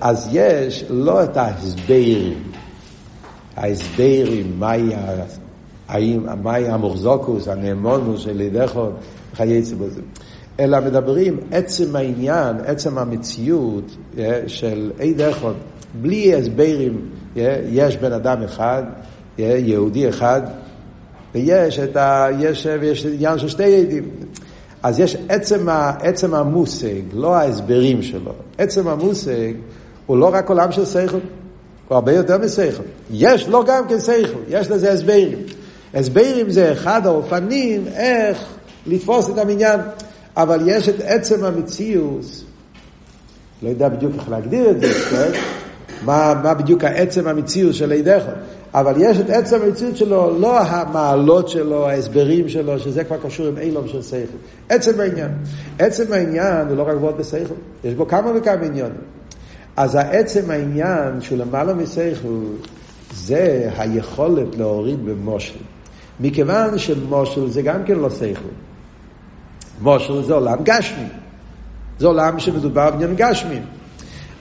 אז 0.00 0.29
יש 0.33 0.85
לא 0.91 1.25
את 1.25 1.37
ההסברים, 1.37 2.43
ההסברים, 3.57 4.57
מהי, 4.59 4.83
האם, 5.88 6.26
מהי 6.43 6.69
המוחזוקוס, 6.69 7.49
הנאמונוס 7.49 8.21
של 8.21 8.41
ידיך, 8.41 8.79
וכייצא 9.33 9.75
בזה. 9.75 10.00
אלא 10.61 10.81
מדברים 10.81 11.37
עצם 11.50 11.97
העניין, 11.97 12.57
עצם 12.67 12.99
המציאות 12.99 13.97
של 14.47 14.91
עד 15.00 15.21
אחד, 15.21 15.52
בלי 16.02 16.35
הסברים, 16.35 17.00
יש 17.71 17.97
בן 17.97 18.12
אדם 18.12 18.43
אחד, 18.43 18.83
יהודי 19.38 20.09
אחד, 20.09 20.43
ויש 21.35 21.79
את 21.79 21.97
ה... 21.97 22.26
יש, 22.38 22.67
יש 22.83 23.07
עניין 23.07 23.38
של 23.38 23.49
שתי 23.49 23.81
עדים. 23.81 24.05
אז 24.83 25.01
יש 25.01 25.17
עצם, 25.29 25.69
עצם 26.01 26.35
המושג, 26.35 27.03
לא 27.12 27.35
ההסברים 27.35 28.03
שלו. 28.03 28.33
עצם 28.59 28.89
המושג 28.89 29.53
הוא 30.07 30.19
לא 30.19 30.31
רק 30.35 30.49
עולם 30.49 30.73
של 30.73 30.87
שכל, 30.87 31.19
הוא 31.89 31.95
הרבה 31.95 32.12
יותר 32.12 32.39
משכל. 32.39 32.83
יש 33.11 33.49
לו 33.49 33.65
גם 33.65 33.89
כן 33.89 34.01
שכל, 34.01 34.39
יש 34.49 34.71
לזה 34.71 34.93
הסברים. 34.93 35.39
הסברים 35.95 36.51
זה 36.51 36.73
אחד 36.73 37.07
האופנים 37.07 37.85
איך 37.87 38.45
לתפוס 38.87 39.31
את 39.31 39.39
המניין. 39.39 39.81
אבל 40.37 40.61
יש 40.67 40.89
את 40.89 41.01
עצם 41.01 41.45
המציאות, 41.45 42.25
לא 43.62 43.69
יודע 43.69 43.89
בדיוק 43.89 44.12
איך 44.15 44.29
להגדיר 44.29 44.71
את 44.71 44.81
זה, 44.81 44.89
כן? 45.11 45.31
מה, 46.04 46.35
מה 46.42 46.54
בדיוק 46.54 46.85
העצם 46.85 47.28
המציאות 47.28 47.75
של 47.75 47.88
לידך, 47.88 48.23
אבל 48.75 48.94
יש 48.97 49.21
את 49.21 49.30
עצם 49.30 49.62
המציאות 49.62 49.97
שלו, 49.97 50.38
לא 50.40 50.61
המעלות 50.61 51.49
שלו, 51.49 51.88
ההסברים 51.88 52.49
שלו, 52.49 52.78
שזה 52.78 53.04
כבר 53.04 53.16
קשור 53.25 53.47
עם 53.47 53.59
אילום 53.59 53.88
של 53.88 54.02
שכל. 54.02 54.37
עצם 54.68 55.00
העניין. 55.00 55.30
עצם 55.78 56.12
העניין 56.12 56.68
הוא 56.68 56.76
לא 56.76 56.82
רק 56.82 56.97
ועוד 57.00 57.18
בשכל, 57.18 57.54
יש 57.85 57.94
בו 57.94 58.09
כמה 58.09 58.32
וכמה 58.35 58.64
עניונים. 58.64 59.00
אז 59.76 59.94
העצם 59.94 60.50
העניין 60.50 61.21
שהוא 61.21 61.38
למעלה 61.38 61.75
משכל, 61.75 62.28
זה 63.14 63.71
היכולת 63.78 64.56
להוריד 64.56 65.06
במושל. 65.06 65.59
מכיוון 66.21 66.78
שמושל 66.78 67.50
זה 67.50 67.62
גם 67.62 67.85
כן 67.85 67.94
לא 67.94 68.11
שכל. 68.11 68.49
מושל 69.80 70.23
זה 70.23 70.35
עולם 70.35 70.59
גשמי. 70.62 71.06
זה 71.99 72.06
עולם 72.06 72.38
שמדובר 72.38 72.90
בעניין 72.90 73.14
גשמי. 73.16 73.61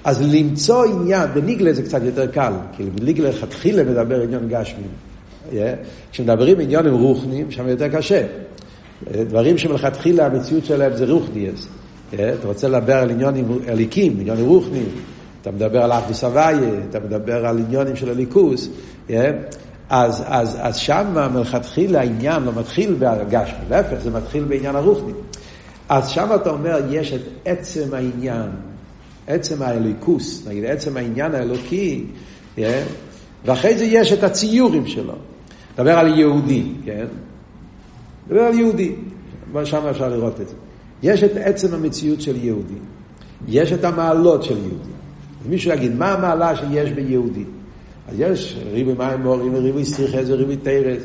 אז 0.03 0.21
למצוא 0.21 0.85
עניין, 0.85 1.29
בניגלה 1.33 1.73
זה 1.73 1.83
קצת 1.83 2.01
יותר 2.03 2.27
קל, 2.27 2.53
כי 2.77 2.83
בניגלה 2.83 3.29
לכתחילה 3.29 3.83
מדבר 3.83 4.21
עניין 4.21 4.47
גשמי. 4.49 4.83
Yeah. 5.51 5.53
כשמדברים 6.11 6.59
עניונים 6.59 6.93
רוחניים, 6.93 7.51
שם 7.51 7.67
יותר 7.67 7.87
קשה. 7.87 8.25
דברים 9.11 9.57
שמלכתחילה 9.57 10.25
המציאות 10.25 10.65
שלהם 10.65 10.95
זה 10.95 11.05
רוחניאס. 11.05 11.67
Yeah. 12.11 12.15
אתה 12.39 12.47
רוצה 12.47 12.67
לדבר 12.67 12.97
על 12.97 13.09
עניונים 13.09 13.59
אליקים, 13.67 14.17
עניונים 14.19 14.45
רוחניים, 14.45 14.89
אתה 15.41 15.51
מדבר 15.51 15.83
על 15.83 15.91
אחדוס 15.91 16.23
הוויה, 16.23 16.69
אתה 16.89 16.99
מדבר 16.99 17.45
על 17.45 17.59
עניונים 17.59 17.95
של 17.95 18.09
הליכוס. 18.09 18.69
Yeah. 19.07 19.11
אז, 19.89 20.23
אז, 20.27 20.57
אז 20.61 20.77
שם 20.77 21.17
מלכתחילה 21.33 21.99
העניין 21.99 22.43
לא 22.43 22.51
מתחיל 22.55 22.95
בהגשמי, 22.99 23.59
להפך, 23.69 23.95
זה 24.03 24.11
מתחיל 24.11 24.43
בעניין 24.43 24.75
הרוחני. 24.75 25.13
אז 25.89 26.09
שם 26.09 26.29
אתה 26.35 26.49
אומר, 26.49 26.79
יש 26.89 27.13
את 27.13 27.21
עצם 27.45 27.93
העניין, 27.93 28.49
עצם 29.27 29.61
האליקוס, 29.61 30.47
נגיד 30.47 30.65
עצם 30.65 30.97
העניין 30.97 31.35
האלוקי, 31.35 32.05
yeah, 32.57 32.61
ואחרי 33.45 33.77
זה 33.77 33.85
יש 33.85 34.13
את 34.13 34.23
הציורים 34.23 34.87
שלו. 34.87 35.13
דבר 35.77 35.91
על 35.91 36.19
יהודי, 36.19 36.63
כן? 36.85 37.05
דבר 38.27 38.41
על 38.41 38.59
יהודי, 38.59 38.95
שם 39.63 39.87
אפשר 39.89 40.09
לראות 40.09 40.41
את 40.41 40.47
זה. 40.47 40.55
יש 41.03 41.23
את 41.23 41.31
עצם 41.35 41.73
המציאות 41.73 42.21
של 42.21 42.45
יהודי, 42.45 42.73
יש 43.47 43.73
את 43.73 43.83
המעלות 43.83 44.43
של 44.43 44.57
יהודי. 44.57 44.91
מישהו 45.49 45.71
יגיד, 45.71 45.95
מה 45.95 46.11
המעלה 46.11 46.55
שיש 46.55 46.91
ביהודי? 46.91 47.43
אז 48.11 48.19
יש 48.19 48.59
ריבי 48.71 48.93
מים 48.93 49.21
מורים, 49.21 49.55
ריבי 49.55 49.85
סריחס 49.85 50.23
וריבי 50.27 50.55
תרס, 50.55 51.01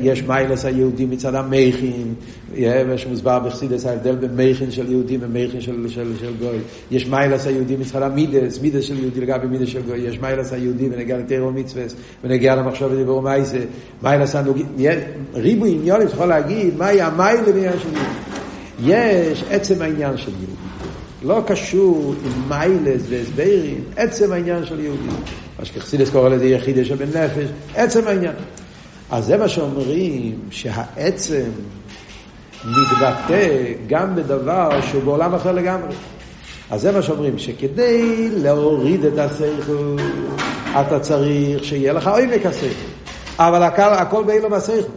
יש 0.00 0.22
מיילס 0.22 0.64
היהודים 0.64 1.10
מצד 1.10 1.34
המכין, 1.34 2.14
יש 2.54 3.06
מוסבר 3.06 3.38
בחסידס 3.38 3.86
ההבדל 3.86 4.14
בין 4.14 4.30
מכין 4.36 4.70
של 4.70 4.92
יהודים 4.92 5.20
ומכין 5.22 5.60
של, 5.60 5.88
של, 5.88 6.12
של 6.20 6.32
גוי, 6.40 6.58
יש 6.90 7.06
מיילס 7.06 7.46
היהודים 7.46 7.80
מצד 7.80 8.02
המידס, 8.02 8.60
מידס 8.60 8.84
של 8.84 8.98
יהודי 8.98 9.20
לגבי 9.20 9.46
מידס 9.46 9.68
של 9.68 9.82
גוי, 9.82 9.98
יש 9.98 10.20
מיילס 10.20 10.52
היהודים 10.52 10.92
ונגיע 10.94 11.18
לתרא 11.18 11.44
ומצווה, 11.44 11.84
ונגיע 12.24 12.54
למחשב 12.54 12.88
ודיבור 12.92 13.22
מייסה, 13.22 13.58
מיילס 14.02 14.36
הנוגעים, 14.36 14.66
ריבו 15.34 15.64
עניונים 15.64 16.06
יכול 16.06 16.26
להגיד 16.26 16.76
מהי 16.76 17.00
המיילה 17.00 17.42
בעניין 17.42 17.78
של 17.78 17.88
יהודי. 17.88 18.22
יש 18.84 19.44
עצם 19.50 19.82
העניין 19.82 20.16
של 20.16 20.30
יהודי. 20.30 20.52
לא 21.24 21.42
קשור 21.46 22.14
עם 22.24 22.48
מיילס 22.48 23.02
והסברים, 23.08 23.80
עצם 23.96 24.32
העניין 24.32 24.64
של 24.64 24.80
יהודי. 24.80 25.08
מה 25.58 25.64
שכחסידס 25.64 26.10
קורא 26.10 26.28
לזה 26.28 26.46
יחידה 26.46 26.84
שבן 26.84 27.08
נפש, 27.08 27.48
עצם 27.74 28.06
העניין. 28.06 28.34
אז 29.10 29.24
זה 29.24 29.36
מה 29.36 29.48
שאומרים, 29.48 30.38
שהעצם 30.50 31.44
מתבטא 32.64 33.72
גם 33.86 34.16
בדבר 34.16 34.80
שהוא 34.90 35.02
בעולם 35.02 35.34
אחר 35.34 35.52
לגמרי. 35.52 35.94
אז 36.70 36.80
זה 36.80 36.92
מה 36.92 37.02
שאומרים, 37.02 37.38
שכדי 37.38 38.28
להוריד 38.36 39.04
את 39.04 39.18
השכל, 39.18 39.96
אתה 40.80 41.00
צריך 41.00 41.64
שיהיה 41.64 41.92
לך 41.92 42.08
עומק 42.08 42.46
השכל. 42.46 42.92
אבל 43.38 43.62
הכל, 43.62 43.82
הכל 43.82 44.24
באילו 44.24 44.56
השכל. 44.56 44.92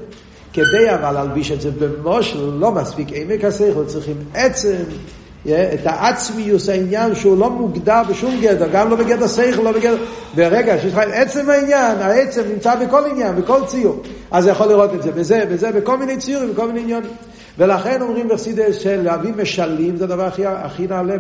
כדי 0.54 0.94
אבל 0.94 1.12
להלביש 1.12 1.52
את 1.52 1.62
זה 1.62 1.72
במושל, 1.72 2.52
לא 2.60 2.72
מספיק 2.72 3.08
עמק 3.12 3.44
השכל, 3.44 3.86
צריכים 3.86 4.16
עצם 4.34 4.76
את 5.48 5.80
העצמיוס 5.86 6.70
העניין 6.70 7.16
שהוא 7.16 7.38
לא 7.38 7.50
מוגדר 7.50 8.02
בשום 8.10 8.36
גדר, 8.42 8.68
גם 8.74 8.90
לא 8.90 8.96
בגדר 8.96 9.28
שכל, 9.28 9.62
לא 9.62 9.72
בגדר... 9.72 9.98
ברגע 10.36 10.80
שיש 10.82 10.94
לך 10.94 11.00
עצם 11.14 11.50
העניין, 11.50 11.98
העצם 11.98 12.42
נמצא 12.54 12.76
בכל 12.76 13.06
עניין, 13.12 13.36
בכל 13.36 13.66
ציור. 13.66 14.02
אז 14.32 14.48
יכול 14.48 14.68
לראות 14.68 14.94
את 14.94 15.04
זה 15.04 15.12
בזה, 15.12 15.44
בזה, 15.52 15.72
בכל 15.72 15.98
מיני 15.98 16.18
ציורים, 16.18 16.54
בכל 16.54 16.68
מיני 16.68 16.82
עניונים. 16.82 17.10
ולכן 17.58 18.02
אומרים 18.02 18.28
בחסידס 18.28 18.78
של 18.78 19.02
להביא 19.02 19.34
משלים, 19.38 19.98
זה 19.98 20.04
הדבר 20.04 20.26
הכי, 20.26 20.46
הכי 20.46 20.88
נעלה 20.88 21.16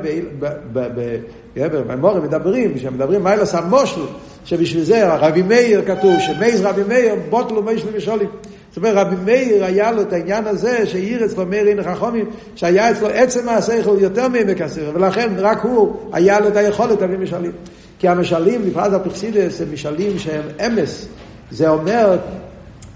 במורים 1.55 2.23
מדברים, 2.23 2.73
כשמדברים 2.75 3.23
מיילס 3.23 3.55
המושל, 3.55 4.01
שבשביל 4.45 4.83
זה 4.83 5.13
רבי 5.13 5.41
מאיר 5.41 5.81
כתוב, 5.85 6.19
שמייז 6.19 6.61
רבי 6.61 6.83
מאיר 6.87 7.15
בוטלו 7.29 7.63
מיישלים 7.63 7.97
משולים. 7.97 8.29
זאת 8.75 8.83
אומרת, 8.83 9.07
רבי 9.07 9.15
מאיר 9.25 9.65
היה 9.65 9.91
לו 9.91 10.01
את 10.01 10.13
העניין 10.13 10.47
הזה, 10.47 10.87
שהעיר 10.87 11.25
אצלו 11.25 11.45
מאיר 11.45 11.67
הנה 11.67 11.83
חכומים, 11.83 12.25
שהיה 12.55 12.91
אצלו 12.91 13.07
עצם 13.07 13.49
השכל 13.49 13.95
יותר 13.99 14.27
מעמק 14.27 14.61
השכל, 14.61 14.91
ולכן 14.93 15.29
רק 15.37 15.59
הוא, 15.61 15.95
היה 16.13 16.39
לו 16.39 16.47
את 16.47 16.55
היכולת 16.55 17.01
להביא 17.01 17.17
משלים. 17.17 17.51
כי 17.99 18.07
המשלים, 18.07 18.65
בפרט 18.65 18.93
הפרסידס, 18.93 19.61
הם 19.61 19.73
משלים 19.73 20.19
שהם 20.19 20.41
אמס. 20.65 21.07
זה 21.51 21.69
אומר, 21.69 22.17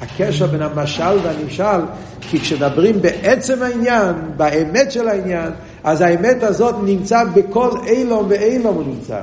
הקשר 0.01 0.47
בין 0.47 0.61
המשל 0.61 1.17
והנמשל, 1.23 1.81
כי 2.21 2.39
כשמדברים 2.39 3.01
בעצם 3.01 3.63
העניין, 3.63 4.15
באמת 4.37 4.91
של 4.91 5.07
העניין, 5.07 5.51
אז 5.83 6.01
האמת 6.01 6.43
הזאת 6.43 6.75
נמצא 6.83 7.23
בכל 7.23 7.69
אילום 7.87 8.25
ואילום 8.29 8.75
הוא 8.75 8.83
נמצא. 8.83 9.19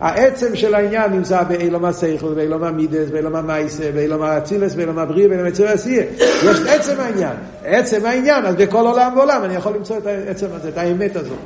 העצם 0.00 0.56
של 0.56 0.74
העניין 0.74 1.12
נמצא 1.12 1.42
באילום 1.42 1.84
השכל, 1.84 2.34
באילום 2.34 2.64
המידס, 2.64 3.10
באילום 3.10 3.36
המייסה, 3.36 3.90
באילום 3.94 4.22
האצילס, 4.22 4.74
באילום 4.74 4.98
הבריא, 4.98 5.28
באילום 5.28 5.46
היצר 5.46 5.68
העשייה. 5.68 6.04
יש 6.20 6.58
עצם 6.68 7.00
העניין. 7.00 7.36
עצם 7.64 8.06
העניין, 8.06 8.46
אז 8.46 8.54
בכל 8.54 8.86
עולם 8.86 9.12
ועולם 9.16 9.44
אני 9.44 9.54
יכול 9.54 9.74
למצוא 9.74 9.98
את 9.98 10.06
העצם 10.06 10.46
הזה, 10.52 10.68
את 10.68 10.78
האמת 10.78 11.16
הזאת. 11.16 11.38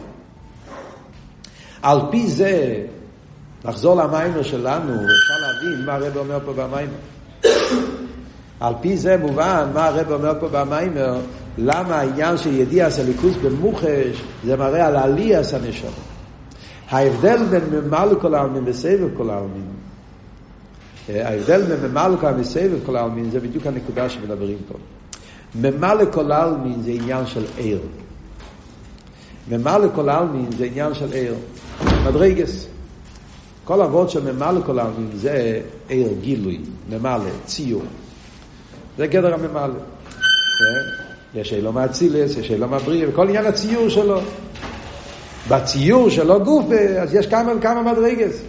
על 1.82 1.98
פי 2.10 2.26
זה, 2.26 2.74
נחזור 3.64 3.96
למיימר 3.96 4.42
שלנו, 4.42 4.92
אפשר 4.94 5.34
להבין 5.40 5.86
מה 5.86 5.94
הרב 5.94 6.16
אומר 6.16 6.38
פה 6.44 6.52
במיימר. 6.52 6.92
על 8.60 8.74
פי 8.80 8.96
זה 8.96 9.16
מובן 9.16 9.66
מה 9.74 9.86
הרב 9.86 10.12
אומר 10.12 10.32
פה 10.40 10.48
במיימר, 10.48 11.18
למה 11.58 11.96
העניין 11.96 12.36
של 12.36 12.52
ידיע 12.52 12.90
סליקוס 12.90 13.36
במוחש, 13.42 14.22
זה 14.44 14.56
מראה 14.56 14.86
על 14.86 14.96
עליאס 14.96 15.54
הנשמה. 15.54 16.11
ההבדל 16.92 17.44
בין 17.50 17.62
ממלא 17.72 18.14
כל 18.20 18.34
העלמין 18.34 18.62
וסבב 18.66 19.08
כל 19.16 19.30
העלמין, 19.30 19.64
ההבדל 21.08 21.62
בין 21.62 21.90
ממלא 21.90 22.16
כל 22.20 22.26
העלמין 22.26 22.44
וסבב 22.44 22.78
כל 22.86 22.96
העלמין, 22.96 23.30
זה 23.30 23.40
בדיוק 23.40 23.66
הנקודה 23.66 24.08
שמדברים 24.08 24.58
פה. 24.68 24.78
ממלא 25.54 26.04
כל 26.12 26.32
העלמין 26.32 26.82
זה 26.82 26.90
עניין 26.90 27.26
של 27.26 27.44
עיר. 27.56 27.80
ממלא 29.50 29.86
כל 29.94 30.08
העלמין 30.08 30.46
זה 30.58 30.64
עניין 30.64 30.94
של 30.94 31.12
עיר. 31.12 31.34
מדרגס. 32.06 32.66
כל 33.64 33.82
הוורד 33.82 34.10
של 34.10 34.32
ממלא 34.32 34.60
כל 34.66 34.78
העלמין 34.78 35.10
זה 35.14 35.60
עיר 35.88 36.08
גילוי, 36.20 36.60
ממלא, 36.90 37.30
ציור. 37.44 37.82
זה 38.98 39.06
גדר 39.06 39.34
הממלא. 39.34 39.74
כן? 40.58 41.40
יש 41.40 41.52
אילו 41.52 41.72
מאצילס, 41.72 42.36
יש 42.36 42.50
אילו 42.50 42.68
מהבריא, 42.68 43.06
וכל 43.08 43.28
עניין 43.28 43.46
הציור 43.46 43.88
שלו. 43.88 44.20
בציור 45.48 46.10
שלו 46.10 46.44
גוף, 46.44 46.64
אז 47.00 47.14
יש 47.14 47.26
כמה 47.26 47.52
וכמה 47.56 47.92
מדרגס. 47.92 48.42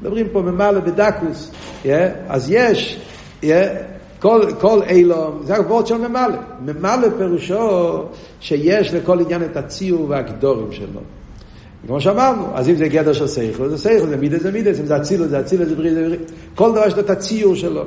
מדברים 0.00 0.26
פה 0.32 0.42
ממלא 0.42 0.80
בדקוס, 0.80 1.50
yeah? 1.84 1.88
אז 2.28 2.50
יש, 2.50 2.98
yeah? 3.42 3.46
כל, 4.18 4.42
כל 4.60 4.82
אילו, 4.82 5.38
זה 5.44 5.56
הגבוהות 5.56 5.86
של 5.86 6.08
ממלא. 6.08 6.36
ממלא 6.60 7.08
פירושו 7.18 8.02
שיש 8.40 8.94
לכל 8.94 9.20
עניין 9.20 9.42
את 9.42 9.56
הציור 9.56 10.10
והגדורים 10.10 10.72
שלו. 10.72 11.00
כמו 11.86 12.00
שאמרנו, 12.00 12.46
אז 12.54 12.68
אם 12.68 12.76
זה 12.76 12.88
גדר 12.88 13.12
של 13.12 13.26
סייכל, 13.26 13.68
זה 13.68 13.78
סייכל, 13.78 14.06
זה 14.06 14.16
מידה 14.16 14.38
זה 14.38 14.52
מידה, 14.52 14.70
אם 14.70 14.86
זה 14.86 14.96
אצילוס, 14.96 15.28
זה 15.28 15.40
אצילוס, 15.40 15.68
זה 15.68 15.76
בריא, 15.76 15.94
זה 15.94 16.04
בריא. 16.04 16.18
כל 16.54 16.72
דבר 16.72 16.86
יש 16.86 16.94
לו 16.94 17.00
את 17.00 17.10
הציור 17.10 17.54
שלו. 17.54 17.84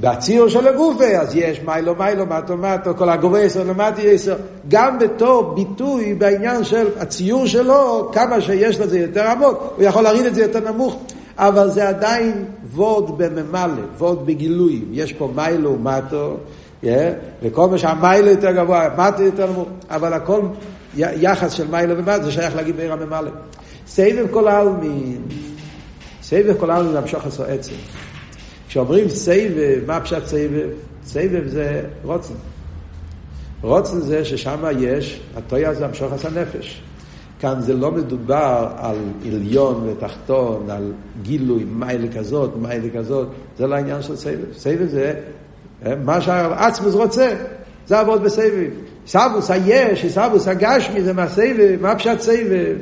בציור 0.00 0.48
של 0.48 0.68
הגופה, 0.68 1.04
אז 1.04 1.36
יש 1.36 1.60
מיילו 1.60 1.94
מיילו, 1.94 2.26
מטו 2.26 2.56
מטו, 2.56 2.96
כל 2.96 3.08
הגובה 3.08 3.40
יסר 3.40 3.64
למטי 3.64 4.02
יסר. 4.02 4.36
גם 4.68 4.98
בתור 4.98 5.54
ביטוי 5.54 6.14
בעניין 6.14 6.64
של 6.64 6.86
הציור 6.98 7.46
שלו, 7.46 8.10
כמה 8.12 8.40
שיש 8.40 8.80
לזה 8.80 8.98
יותר 8.98 9.26
עמוק, 9.26 9.72
הוא 9.76 9.84
יכול 9.84 10.02
להריד 10.02 10.26
את 10.26 10.34
זה 10.34 10.42
יותר 10.42 10.72
נמוך. 10.72 10.96
אבל 11.36 11.70
זה 11.70 11.88
עדיין 11.88 12.44
וורד 12.72 13.18
בממלא, 13.18 13.82
וורד 13.98 14.26
בגילויים. 14.26 14.88
יש 14.92 15.12
פה 15.12 15.32
מיילו 15.34 15.76
מטו, 15.78 16.36
yeah, 16.82 16.86
וכל 17.42 17.68
מה 17.68 17.78
שהמיילו 17.78 18.28
יותר 18.28 18.52
גבוה, 18.52 18.88
מטו 18.98 19.22
יותר 19.22 19.52
נמוך, 19.52 19.68
אבל 19.90 20.12
הכל 20.12 20.40
יחס 20.96 21.52
של 21.52 21.66
מיילו 21.70 21.98
ומטו, 21.98 22.22
זה 22.22 22.32
שייך 22.32 22.56
להגיד 22.56 22.76
בעיר 22.76 22.92
הממלא. 22.92 23.30
סבב 23.86 24.26
כל 24.30 24.48
העלמין, 24.48 25.22
סבב 26.22 26.54
כל 26.60 26.70
העלמין 26.70 26.96
המשוך 26.96 27.26
עשו 27.26 27.44
עצם. 27.44 27.74
כשאומרים 28.70 29.08
סבב, 29.08 29.78
מה 29.86 30.00
פשט 30.00 30.26
סבב? 30.26 30.68
סבב 31.04 31.48
זה 31.48 31.82
רוצן. 32.04 32.34
רוצן 33.62 34.00
זה 34.00 34.24
ששם 34.24 34.64
יש, 34.78 35.20
הטויה 35.36 35.74
זה 35.74 35.84
המשוך 35.84 36.12
עשה 36.12 36.28
נפש. 36.30 36.82
כאן 37.40 37.60
זה 37.60 37.74
לא 37.74 37.92
מדובר 37.92 38.68
על 38.76 38.96
עליון 39.26 39.88
ותחתון, 39.88 40.70
על 40.70 40.92
גילוי, 41.22 41.64
מיילה 41.64 42.08
כזאת, 42.16 42.50
מיילה 42.56 42.88
כזאת, 42.94 43.28
זה 43.58 43.66
לא 43.66 43.74
העניין 43.74 44.02
של 44.02 44.16
סבב. 44.16 44.52
סבב 44.52 44.86
זה 44.86 45.14
אה, 45.86 45.94
מה 46.04 46.20
שהעצמוס 46.20 46.94
רוצה, 46.94 47.34
זה 47.86 47.98
עבוד 47.98 48.22
בסבב. 48.22 48.70
סבוס 49.06 49.50
היש, 49.50 50.06
סבוס 50.06 50.48
הגשמי, 50.48 51.02
זה 51.02 51.12
מהסבב, 51.12 51.76
מה 51.80 51.94
פשט 51.94 52.20
סבב? 52.20 52.76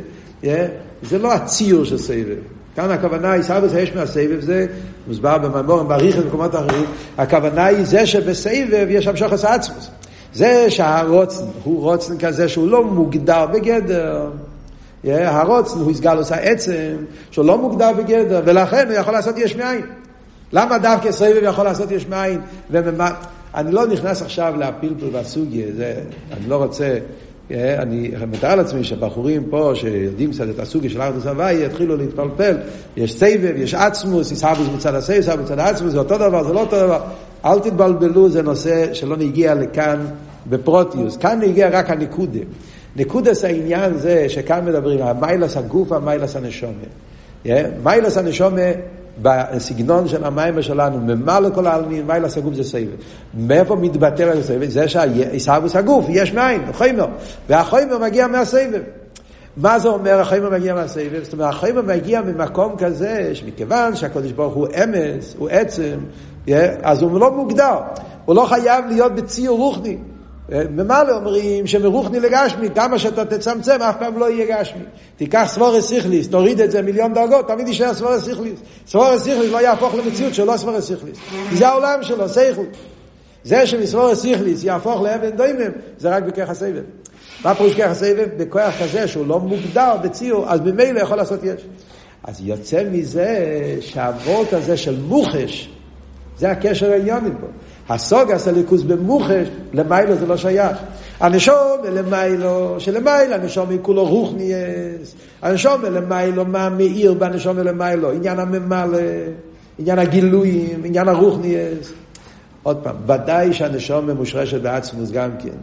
אה, 0.44 0.66
זה 1.02 1.18
לא 1.18 1.32
הציור 1.32 1.84
של 1.84 1.98
סבב. 1.98 2.57
כאן 2.78 2.90
הכוונה 2.90 3.32
היא 3.32 3.42
סבוס 3.42 3.74
היש 3.74 3.92
מהסבב, 3.94 4.40
זה 4.40 4.66
מוסבר 5.06 5.38
בממורים, 5.38 5.88
בריחס 5.88 6.18
ובמקומות 6.18 6.54
אחרים, 6.54 6.84
הכוונה 7.18 7.64
היא 7.64 7.84
זה 7.84 8.06
שבסבב 8.06 8.86
יש 8.88 9.06
המשוך 9.06 9.32
עשה 9.32 9.54
עצמוס. 9.54 9.90
זה 10.34 10.70
שהרוצן 10.70 11.44
הוא 11.64 11.82
רוצן 11.82 12.18
כזה 12.18 12.48
שהוא 12.48 12.68
לא 12.68 12.84
מוגדר 12.84 13.46
בגדר. 13.46 14.30
הרוצן 15.04 15.78
הוא 15.78 15.90
יסגל 15.90 16.16
עושה 16.16 16.34
עצם, 16.34 16.96
שהוא 17.30 17.44
לא 17.44 17.58
מוגדר 17.58 17.92
בגדר, 17.92 18.42
ולכן 18.44 18.88
הוא 18.88 18.96
יכול 18.96 19.12
לעשות 19.12 19.38
יש 19.38 19.56
מאין. 19.56 19.86
למה 20.52 20.78
דווקא 20.78 21.12
סבב 21.12 21.42
יכול 21.42 21.64
לעשות 21.64 21.90
יש 21.90 22.06
מאין? 22.06 22.40
וממה... 22.70 23.10
אני 23.54 23.72
לא 23.72 23.86
נכנס 23.86 24.22
עכשיו 24.22 24.54
להפלפל 24.58 25.06
והסוגיה, 25.12 25.66
זה, 25.76 25.94
אני 26.32 26.48
לא 26.48 26.56
רוצה, 26.56 26.98
אני 27.50 28.10
מתאר 28.30 28.54
לעצמי 28.54 28.84
שבחורים 28.84 29.46
פה 29.50 29.72
שיודעים 29.74 30.30
קצת 30.32 30.48
את 30.50 30.58
הסוגיה 30.58 30.90
של 30.90 31.02
ארדוס 31.02 31.26
הוואי 31.26 31.64
יתחילו 31.64 31.96
להתפלפל, 31.96 32.56
יש 32.96 33.18
סבב, 33.18 33.52
יש 33.56 33.74
עצמוס, 33.74 34.32
יסבוס 34.32 34.68
מצד 34.76 34.94
הסבב, 34.94 35.18
יסבוס 35.18 35.36
מצד 35.44 35.58
העצמוס, 35.58 35.92
זה 35.92 35.98
אותו 35.98 36.18
דבר, 36.18 36.44
זה 36.44 36.52
לא 36.52 36.60
אותו 36.60 36.78
דבר. 36.78 37.00
אל 37.44 37.58
תתבלבלו, 37.58 38.28
זה 38.28 38.42
נושא 38.42 38.94
שלא 38.94 39.16
נגיע 39.16 39.54
לכאן 39.54 40.04
בפרוטיוס, 40.46 41.16
כאן 41.16 41.40
נגיע 41.40 41.68
רק 41.72 41.90
הנקודה. 41.90 42.40
נקודס 42.96 43.44
העניין 43.44 43.98
זה 43.98 44.28
שכאן 44.28 44.64
מדברים 44.64 45.02
על 45.02 45.16
מיילס 45.20 45.56
הגוף 45.56 45.92
והמיילס 45.92 46.36
הנשומה. 46.36 46.72
מיילס 47.82 48.16
הנשומה 48.16 48.60
בסגנון 49.22 50.08
של 50.08 50.24
המים 50.24 50.62
שלנו, 50.62 50.98
ממלא 51.00 51.48
כל 51.54 51.66
העלמין, 51.66 52.06
מיילס 52.06 52.36
הגוף 52.36 52.54
זה 52.54 52.64
סבב. 52.64 52.88
מאיפה 53.34 53.76
מתבטא 53.76 54.22
על 54.22 54.38
הסבב? 54.38 54.68
זה 54.68 54.88
שעיסאוויס 54.88 55.76
הגוף, 55.76 56.06
יש 56.08 56.34
מים, 56.34 56.62
חומר. 56.72 57.06
והחומר 57.48 57.98
מגיע 57.98 58.26
מהסבב. 58.26 58.82
מה 59.56 59.78
זה 59.78 59.88
אומר 59.88 60.20
החומר 60.20 60.50
מגיע 60.50 60.74
מהסובב? 60.74 61.20
זאת 61.22 61.32
אומרת, 61.32 61.48
החומר 61.48 61.82
מגיע 61.82 62.22
ממקום 62.22 62.76
כזה, 62.78 63.30
שמכיוון 63.34 63.96
שהקדוש 63.96 64.32
ברוך 64.32 64.54
הוא 64.54 64.66
אמת, 64.84 65.34
הוא 65.38 65.48
עצם, 65.48 65.98
אז 66.82 67.02
הוא 67.02 67.20
לא 67.20 67.32
מוגדר. 67.32 67.78
הוא 68.24 68.36
לא 68.36 68.46
חייב 68.46 68.84
להיות 68.88 69.14
בציור 69.14 69.58
רוחני. 69.58 69.96
ממלא 70.48 71.16
אומרים 71.16 71.66
שמרוחני 71.66 72.20
לגשמי, 72.20 72.68
כמה 72.74 72.98
שאתה 72.98 73.24
תצמצם, 73.24 73.82
אף 73.82 73.96
פעם 73.98 74.18
לא 74.18 74.30
יהיה 74.30 74.60
גשמי. 74.60 74.82
תיקח 75.16 75.44
סברות 75.48 75.88
שכליות, 75.88 76.28
תוריד 76.28 76.60
את 76.60 76.70
זה 76.70 76.82
מיליון 76.82 77.14
דרגות, 77.14 77.48
תמיד 77.48 77.68
יישאר 77.68 77.94
סברות 77.94 78.24
שכליות. 78.24 78.60
סברות 78.86 79.22
שכליות 79.22 79.50
לא 79.52 79.62
יהפוך 79.62 79.94
למציאות 79.94 80.34
שלא 80.34 80.56
סברות 80.56 80.86
שכליות. 80.86 81.18
זה 81.52 81.68
העולם 81.68 82.02
שלו, 82.02 82.28
שכליות. 82.28 82.76
זה 83.44 83.66
שמסברות 83.66 84.20
שכליות 84.20 84.64
יהפוך 84.64 85.02
לאבן 85.02 85.30
דומם, 85.30 85.70
זה 85.98 86.08
רק 86.08 86.22
בכך 86.22 86.50
הסבב. 86.50 86.82
מה 87.44 87.54
פירוש 87.54 87.74
ככה 87.74 87.90
הסבב? 87.90 88.28
בכוח 88.36 88.74
כזה 88.82 89.08
שהוא 89.08 89.26
לא 89.26 89.40
מוגדר 89.40 89.96
בציור, 90.02 90.44
אז 90.48 90.60
ממילא 90.60 91.00
יכול 91.00 91.16
לעשות 91.16 91.44
יש. 91.44 91.66
אז 92.24 92.40
יוצא 92.40 92.82
מזה 92.90 93.46
שהאבות 93.80 94.52
הזה 94.52 94.76
של 94.76 95.00
מוחש, 95.00 95.70
זה 96.38 96.50
הקשר 96.50 96.92
העניוני 96.92 97.30
פה. 97.40 97.46
הסוגס 97.88 98.48
הליכוס 98.48 98.82
במוחש, 98.82 99.48
למיילו 99.72 100.16
זה 100.16 100.26
לא 100.26 100.36
שייך. 100.36 100.76
הנשום 101.20 101.78
למיילו, 101.92 102.74
שלמיילו 102.78 103.34
הנשום 103.34 103.70
היא 103.70 103.78
כולו 103.82 104.04
רוחניאס. 104.04 105.14
הנשום 105.42 105.82
למיילו, 105.82 106.44
מה 106.44 106.68
מאיר 106.68 107.14
בנשום 107.14 107.58
למיילו? 107.58 108.12
עניין 108.12 108.38
הממלא, 108.38 108.98
עניין 109.78 109.98
הגילויים, 109.98 110.80
עניין 110.84 111.08
הרוחניאס. 111.08 111.92
עוד 112.62 112.76
פעם, 112.76 112.96
ודאי 113.06 113.52
שהנשום 113.52 114.06
ממושרשת 114.06 114.60
בעצמוס 114.60 115.10
גם 115.10 115.30
כן. 115.38 115.58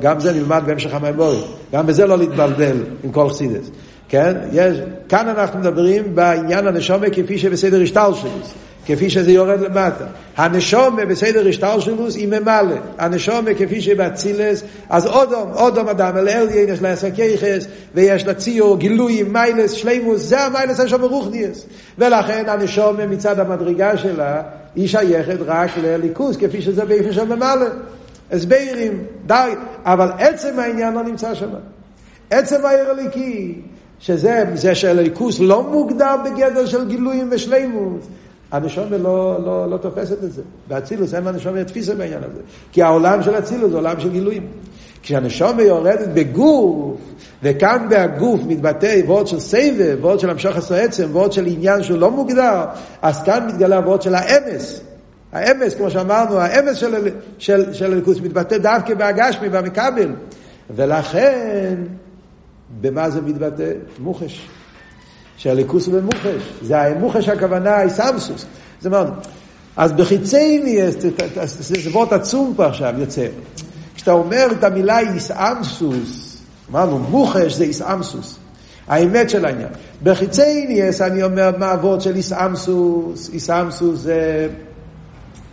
גם 0.00 0.20
זה 0.20 0.32
נלמד 0.32 0.62
בהמשך 0.66 0.94
המימורי. 0.94 1.40
גם 1.72 1.86
בזה 1.86 2.06
לא 2.06 2.18
להתבלבל 2.18 2.76
עם 3.04 3.12
כל 3.12 3.28
חסידס. 3.28 3.70
כן? 4.08 4.34
יש, 4.52 4.78
כאן 5.08 5.28
אנחנו 5.28 5.60
מדברים 5.60 6.14
בעניין 6.14 6.66
הנשומה 6.66 7.10
כפי 7.10 7.38
שבסדר 7.38 7.82
השטל 7.82 8.10
שלו. 8.14 8.30
כפי 8.86 9.10
שזה 9.10 9.32
יורד 9.32 9.60
למטה. 9.60 10.04
הנשומה 10.36 11.04
בסדר 11.04 11.48
השטלשלוס 11.48 12.14
היא 12.14 12.28
ממלא. 12.28 12.76
הנשומה 12.98 13.54
כפי 13.54 13.80
שבאצילס, 13.80 14.62
אז 14.88 15.06
אודום, 15.06 15.52
אודום 15.54 15.88
אדם, 15.88 16.16
אל 16.16 16.28
אליין 16.28 16.68
יש 16.68 16.82
לה 16.82 16.96
סקייחס, 16.96 17.66
ויש 17.94 18.26
לה 18.26 18.34
ציור, 18.34 18.78
גילוי, 18.78 19.22
מיילס, 19.22 19.72
שלימוס, 19.72 20.20
זה 20.20 20.40
המיילס 20.40 20.80
השום 20.80 21.02
רוחניאס. 21.02 21.66
ולכן 21.98 22.44
הנשומה 22.48 23.06
מצד 23.06 23.38
המדרגה 23.38 23.96
שלה, 23.96 24.42
היא 24.74 24.88
שייכת 24.88 25.38
רק 25.46 25.70
לליכוס, 25.82 26.36
כפי 26.36 26.62
שזה 26.62 26.84
באיפה 26.84 27.12
של 27.12 27.24
ממלא. 27.24 27.66
הסברים, 28.32 29.04
די, 29.26 29.50
אבל 29.84 30.10
עצם 30.18 30.58
העניין 30.58 30.94
לא 30.94 31.02
נמצא 31.02 31.34
שם. 31.34 31.50
עצם 32.30 32.66
העיר 32.66 32.90
הליקי, 32.90 33.54
שזה 34.00 34.44
זה 34.54 34.74
שהליכוס 34.74 35.40
לא 35.40 35.62
מוגדר 35.62 36.16
בגדר 36.24 36.66
של 36.66 36.88
גילויים 36.88 37.28
ושלימוס. 37.30 38.04
הנשומה 38.50 38.96
לא, 38.96 39.38
לא, 39.44 39.70
לא 39.70 39.76
תופסת 39.76 40.24
את 40.24 40.32
זה. 40.32 40.42
באצילוס 40.68 41.14
אין 41.14 41.24
לנשומה 41.24 41.64
תפיסה 41.64 41.94
בעניין 41.94 42.22
הזה. 42.24 42.40
כי 42.72 42.82
העולם 42.82 43.22
של 43.22 43.38
אצילוס 43.38 43.70
זה 43.70 43.76
עולם 43.76 44.00
של 44.00 44.10
גילויים. 44.10 44.46
כשהנשומה 45.02 45.62
יורדת 45.62 46.08
בגוף, 46.14 47.00
וכאן 47.42 47.86
בהגוף 47.90 48.40
מתבטא 48.46 49.00
וורד 49.06 49.26
של 49.26 49.40
סבב, 49.40 49.96
וורד 50.00 50.20
של 50.20 50.30
המשוך 50.30 50.56
עשו 50.56 50.74
עצם, 50.74 51.08
וורד 51.12 51.32
של 51.32 51.46
עניין 51.46 51.82
שהוא 51.82 51.98
לא 51.98 52.10
מוגדר, 52.10 52.64
אז 53.02 53.22
כאן 53.22 53.46
מתגלה 53.48 53.78
וורד 53.78 54.02
של 54.02 54.14
האמס. 54.14 54.80
האמס, 55.32 55.74
כמו 55.74 55.90
שאמרנו, 55.90 56.38
האמס 56.38 56.76
של, 56.76 57.08
של, 57.38 57.72
של 57.72 57.92
הליכוס 57.92 58.20
מתבטא 58.20 58.58
דווקא 58.58 58.94
בהגשמי, 58.94 59.48
במקבל. 59.48 60.12
ולכן, 60.70 61.74
במה 62.80 63.10
זה 63.10 63.20
מתבטא? 63.20 63.72
מוחש. 63.98 64.48
שהליכוס 65.40 65.86
הוא 65.86 65.94
במוחש. 65.94 66.42
זה 66.62 66.82
המוחש 66.82 67.28
הכוונה, 67.28 67.82
איסמסוס. 67.82 68.46
זאת 68.78 68.86
אומרת, 68.86 69.06
אז 69.76 69.92
בחיצי 69.92 70.62
זה 71.58 71.90
וורט 71.90 72.12
עצום 72.12 72.54
פה 72.56 72.66
עכשיו 72.66 72.94
יוצא. 72.98 73.26
כשאתה 73.94 74.12
אומר 74.12 74.46
את 74.58 74.64
המילה 74.64 74.98
איסאמסוס, 74.98 76.38
אמרנו, 76.70 76.98
מוחש 76.98 77.52
זה 77.52 77.64
איסאמסוס. 77.64 78.38
האמת 78.88 79.30
של 79.30 79.44
העניין. 79.44 79.68
בחיצי 80.02 80.66
ניאס 80.68 81.00
אני 81.00 81.22
אומר 81.22 81.50
מה 81.58 81.70
הוורד 81.70 82.00
של 82.00 82.16
איסאמסוס, 82.16 83.30
איסאמסוס 83.32 84.00
זה, 84.00 84.48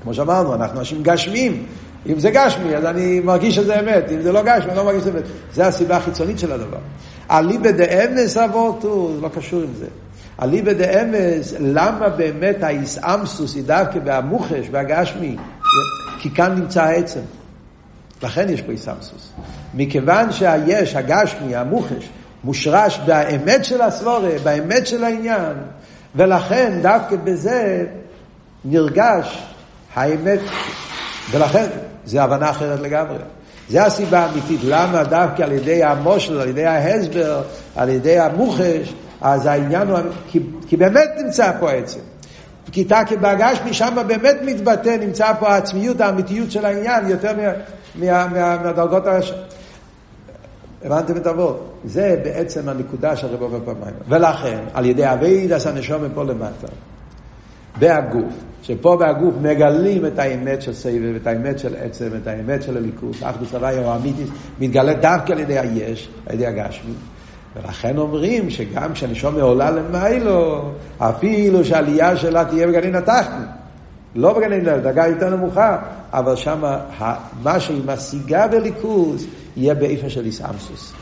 כמו 0.03 0.13
שאמרנו, 0.13 0.55
אנחנו 0.55 0.79
אנשים 0.79 1.03
גשמים. 1.03 1.65
אם 2.07 2.19
זה 2.19 2.31
גשמי, 2.31 2.75
אז 2.75 2.85
אני 2.85 3.19
מרגיש 3.19 3.55
שזה 3.55 3.79
אמת. 3.79 4.11
אם 4.11 4.21
זה 4.21 4.31
לא 4.31 4.41
גשמי, 4.43 4.69
אני 4.69 4.77
לא 4.77 4.83
מרגיש 4.83 5.01
שזה 5.01 5.11
אמת. 5.11 5.23
זה 5.53 5.67
הסיבה 5.67 5.97
החיצונית 5.97 6.39
של 6.39 6.51
הדבר. 6.51 6.77
אליבא 7.31 7.71
דאמס 7.71 8.37
אבותו, 8.37 9.11
זה 9.15 9.21
לא 9.21 9.29
קשור 9.29 9.61
עם 9.61 9.73
זה. 9.79 9.87
אליבא 10.41 10.73
דאמס, 10.73 11.53
למה 11.59 12.09
באמת 12.09 12.63
האיסאמסוס 12.63 13.55
היא 13.55 13.63
דווקא 13.63 13.99
בהמוחש, 13.99 14.69
בהגשמי? 14.69 15.35
כי 16.19 16.29
כאן 16.29 16.55
נמצא 16.55 16.83
העצם. 16.83 17.19
לכן 18.23 18.49
יש 18.49 18.61
פה 18.61 18.71
איסאמסוס. 18.71 19.31
מכיוון 19.73 20.31
שהיש, 20.31 20.95
הגשמי, 20.95 21.55
המוחש, 21.55 22.09
מושרש 22.43 22.99
באמת 23.05 23.65
של 23.65 23.81
הסבורה, 23.81 24.29
באמת 24.43 24.87
של 24.87 25.03
העניין, 25.03 25.53
ולכן 26.15 26.79
דווקא 26.81 27.15
בזה 27.15 27.85
נרגש 28.65 29.47
האמת, 29.95 30.39
ולכן 31.31 31.65
זה 32.05 32.23
הבנה 32.23 32.49
אחרת 32.49 32.79
לגמרי. 32.79 33.17
זה 33.69 33.85
הסיבה 33.85 34.19
האמיתית, 34.19 34.59
למה 34.63 35.03
דווקא 35.03 35.43
על 35.43 35.51
ידי 35.51 35.83
המושל, 35.83 36.39
על 36.39 36.47
ידי 36.49 36.65
ההסבר, 36.65 37.41
על 37.75 37.89
ידי 37.89 38.19
המוחש, 38.19 38.93
אז 39.21 39.45
העניין 39.45 39.87
הוא, 39.87 39.99
כי, 40.27 40.39
כי 40.67 40.77
באמת 40.77 41.09
נמצא 41.17 41.51
פה 41.59 41.71
העצם. 41.71 41.99
כי 42.71 42.83
תקי 42.83 43.17
בהגש 43.17 43.57
משם 43.69 43.95
באמת 44.07 44.37
מתבטא, 44.45 44.97
נמצא 44.99 45.33
פה 45.39 45.49
העצמיות, 45.49 46.01
האמיתיות 46.01 46.51
של 46.51 46.65
העניין, 46.65 47.09
יותר 47.09 47.33
מה, 47.35 47.51
מה, 47.95 48.27
מה, 48.27 48.57
מהדרגות 48.63 49.07
הראש... 49.07 49.33
הבנתם 50.85 51.17
את 51.17 51.27
הוורד? 51.27 51.55
זה 51.85 52.19
בעצם 52.23 52.69
הנקודה 52.69 53.15
של 53.15 53.27
רבו 53.27 53.49
בפעמיים. 53.49 53.95
ולכן, 54.09 54.59
על 54.73 54.85
ידי 54.85 55.13
אבי 55.13 55.47
דס 55.47 55.67
הנשום 55.67 56.01
פה 56.13 56.23
למטה, 56.23 56.67
בהגוף, 57.79 58.33
שפה 58.61 58.95
בהגוף 58.99 59.35
מגלים 59.41 60.05
את 60.05 60.19
האמת 60.19 60.61
של 60.61 60.73
סבב, 60.73 61.15
את 61.21 61.27
האמת 61.27 61.59
של 61.59 61.75
עצם, 61.75 62.09
את 62.21 62.27
האמת 62.27 62.63
של 62.63 62.77
הליכוס, 62.77 63.23
אחדוס 63.23 63.53
הוויה 63.53 63.85
או 63.85 63.95
אמיתיס, 63.95 64.29
מתגלה 64.59 64.93
דווקא 64.93 65.33
על 65.33 65.39
ידי 65.39 65.59
היש, 65.59 66.09
על 66.25 66.35
ידי 66.35 66.45
הגשמי. 66.45 66.93
ולכן 67.55 67.97
אומרים 67.97 68.49
שגם 68.49 68.93
כשהנשום 68.93 69.35
עולה 69.41 69.71
למיילו, 69.71 70.69
אפילו 70.97 71.65
שהעלייה 71.65 72.17
שלה 72.17 72.45
תהיה 72.45 72.67
בגנין 72.67 72.95
התחתון. 72.95 73.45
לא 74.15 74.33
בגנין, 74.33 74.63
דרגה 74.63 75.07
יותר 75.07 75.35
נמוכה, 75.35 75.77
אבל 76.13 76.35
שם 76.35 76.63
מה 77.43 77.59
שהיא 77.59 77.81
משיגה 77.85 78.47
בליכוז 78.47 79.27
יהיה 79.57 79.75
באיפן 79.75 80.09
של 80.09 80.25
איסאמסוס. 80.25 80.93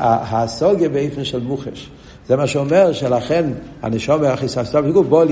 הסוגיה 0.00 0.88
באיפן 0.88 1.24
של 1.24 1.40
מוחש. 1.40 1.90
זה 2.28 2.36
מה 2.36 2.46
שאומר 2.46 2.92
שלכן 2.92 3.44
הנשום 3.82 4.20
והחיססתו 4.20 4.82
בגוף 4.82 5.06
בוא 5.06 5.24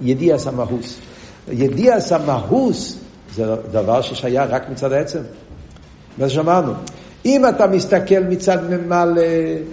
לידיע 0.00 0.38
סמאוס. 0.38 0.98
ידיע 1.52 2.00
סמאוס 2.00 2.98
זה 3.34 3.54
דבר 3.72 4.02
ששייך 4.02 4.50
רק 4.50 4.68
מצד 4.70 4.92
העצם. 4.92 5.20
מה 6.18 6.28
שאמרנו. 6.28 6.72
אם 7.24 7.48
אתה 7.48 7.66
מסתכל 7.66 8.20
מצד 8.28 8.58
ממלא, 8.70 9.22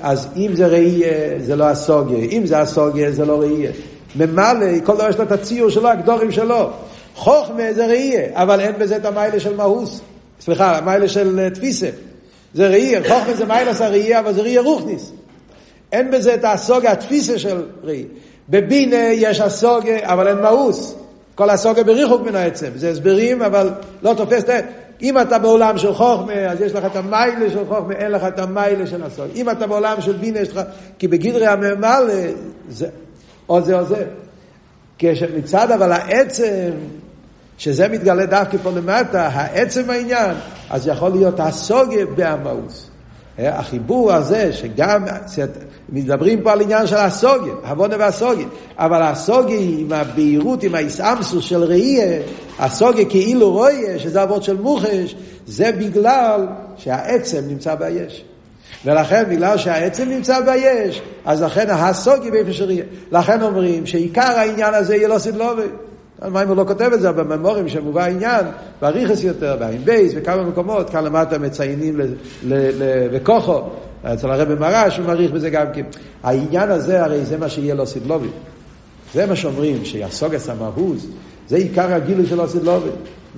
אז 0.01 0.27
אם 0.36 0.49
זה 0.53 0.67
ראייה, 0.67 1.39
זה 1.39 1.55
לא 1.55 1.63
הסוגיה. 1.63 2.17
אם 2.17 2.45
זה 2.45 2.60
הסוגיה, 2.60 3.12
זה 3.12 3.25
לא 3.25 3.39
ראייה. 3.39 3.71
ממלא, 4.15 4.65
כל 4.83 4.95
דבר 4.95 5.10
יש 5.10 5.17
לו 5.17 5.23
את 5.23 5.31
הציור 5.31 5.69
שלו, 5.69 5.89
הגדורים 5.89 6.31
שלו. 6.31 6.69
חוכמה 7.15 7.73
זה 7.75 7.88
ראייה, 7.88 8.21
אבל 8.33 8.60
אין 8.60 8.73
בזה 8.79 8.97
את 8.97 9.05
המיילה 9.05 9.39
של 9.39 9.55
מהוס. 9.55 10.01
סליחה, 10.41 10.77
המיילה 10.77 11.07
של 11.07 11.39
אה, 11.39 11.49
תפיסה. 11.49 11.89
זה 12.53 12.67
ראייה, 12.67 13.01
חוכמה 13.03 13.33
זה 13.33 13.45
מיילס 13.45 13.81
הראייה, 13.81 14.19
אבל 14.19 14.33
זה 14.33 14.41
ראייה 14.41 14.62
רוחניס. 14.62 15.12
אין 15.91 16.12
בזה 16.12 16.34
את 16.34 16.45
הסוגה, 16.45 16.91
התפיסה 16.91 17.39
של 17.39 17.65
ראי. 17.84 18.06
בבינה 18.50 18.97
יש 18.97 19.39
הסוגה, 19.39 19.97
אבל 20.02 20.28
אין 20.28 20.38
מאוס. 20.38 20.95
כל 21.36 21.50
הסוגה 21.50 21.84
בריחוק 21.84 22.21
מן 22.21 22.36
העצם. 22.36 22.69
זה 22.76 22.89
הסברים, 22.89 23.41
אבל 23.41 23.69
לא 24.02 24.13
תופס 24.13 24.43
את. 24.43 24.65
אם 25.02 25.19
אתה 25.19 25.39
בעולם 25.39 25.78
של 25.78 25.93
חוכמה, 25.93 26.34
אז 26.34 26.62
יש 26.62 26.73
לך 26.73 26.86
את 26.86 26.95
המיילה 26.95 27.50
של 27.50 27.65
חוכמה, 27.67 27.93
אין 27.93 28.12
לך 28.12 28.23
את 28.28 28.39
המיילה 28.39 28.88
של 28.88 29.04
הסוגה. 29.04 29.28
אם 29.36 29.50
אתה 29.50 29.67
בעולם 29.67 30.02
של 30.02 30.13
בינה, 30.13 30.39
יש 30.39 30.50
לך... 30.50 30.62
כי 31.00 31.08
בגדרי 31.08 31.47
הממלא, 31.47 32.13
זה 32.69 32.88
או 33.50 33.62
זה 33.62 33.80
או 33.80 33.86
זה. 33.86 34.06
כשמצד 35.00 35.71
אבל 35.71 35.91
העצם, 35.91 36.69
שזה 37.58 37.88
מתגלה 37.88 38.26
דווקא 38.26 38.58
פה 38.63 38.71
למטה, 38.71 39.28
העצם 39.28 39.89
העניין, 39.89 40.36
אז 40.69 40.88
יכול 40.88 41.12
להיות 41.12 41.39
הסוגה 41.39 42.06
בהמאוס. 42.15 42.89
החיבור 43.38 44.13
הזה, 44.13 44.54
שגם, 44.54 45.06
מדברים 45.89 46.41
פה 46.41 46.52
על 46.52 46.62
עניין 46.62 46.88
של 46.88 46.95
הסוגיה, 46.95 47.54
הבונה 47.63 47.95
והסוגיה, 48.00 48.47
אבל 48.78 49.02
הסוגיה 49.02 49.60
עם 49.60 49.93
הבהירות, 49.93 50.63
עם 50.63 50.76
האיסאמסוס 50.76 51.45
של 51.45 51.63
ראייה, 51.63 52.21
הסוגיה 52.60 53.06
כאילו 53.06 53.52
רואה, 53.52 54.00
שזה 54.00 54.23
אבות 54.23 54.43
של 54.43 54.58
מוחש, 54.58 55.15
זה 55.47 55.71
בגלל 55.71 56.47
שהעצם 56.78 57.43
נמצא 57.47 57.76
ביש. 57.76 58.23
ולכן 58.86 59.23
בגלל 59.30 59.58
שהעצם 59.58 60.10
נמצא 60.10 60.39
ביש, 60.39 61.02
אז 61.26 61.41
לכן 61.41 61.69
הסוגיה 61.69 62.32
באיפה 62.32 62.54
של 62.54 62.65
ראייה. 62.65 62.86
לכן 63.12 63.41
אומרים 63.41 63.86
שעיקר 63.86 64.21
העניין 64.21 64.73
הזה 64.73 64.95
יהיה 64.95 65.08
לא 65.08 65.19
סדלובי. 65.19 65.67
המים 66.21 66.47
הוא 66.47 66.58
לא 66.58 66.63
כותב 66.67 66.89
את 66.93 67.01
זה, 67.01 67.10
אבל 67.10 67.23
בממורים 67.23 67.69
שמובא 67.69 68.01
העניין, 68.01 68.45
בריכס 68.82 69.23
יותר, 69.23 69.56
בעין 69.60 69.82
בייס, 69.86 70.13
בכמה 70.13 70.43
מקומות, 70.43 70.89
כאן 70.89 71.03
למטה 71.03 71.38
מציינים 71.38 71.99
וכוחו, 73.12 73.62
אצל 74.03 74.32
הרבי 74.32 74.56
מרש 74.56 74.97
הוא 74.97 75.06
מעריך 75.06 75.32
בזה 75.32 75.49
גם 75.49 75.65
כן. 75.73 75.84
העניין 76.23 76.71
הזה, 76.71 77.03
הרי 77.03 77.25
זה 77.25 77.38
מה 77.38 77.49
שיהיה 77.49 77.75
לו 77.75 77.88
סידלובי. 77.88 78.27
זה 79.13 79.25
מה 79.25 79.36
שאומרים, 79.36 79.86
שיסוגס 79.86 80.49
המהוז, 80.49 81.08
זה 81.47 81.58
עיקר 81.58 81.93
הגילוי 81.93 82.25
של 82.25 82.41
הסידלובי. 82.41 82.89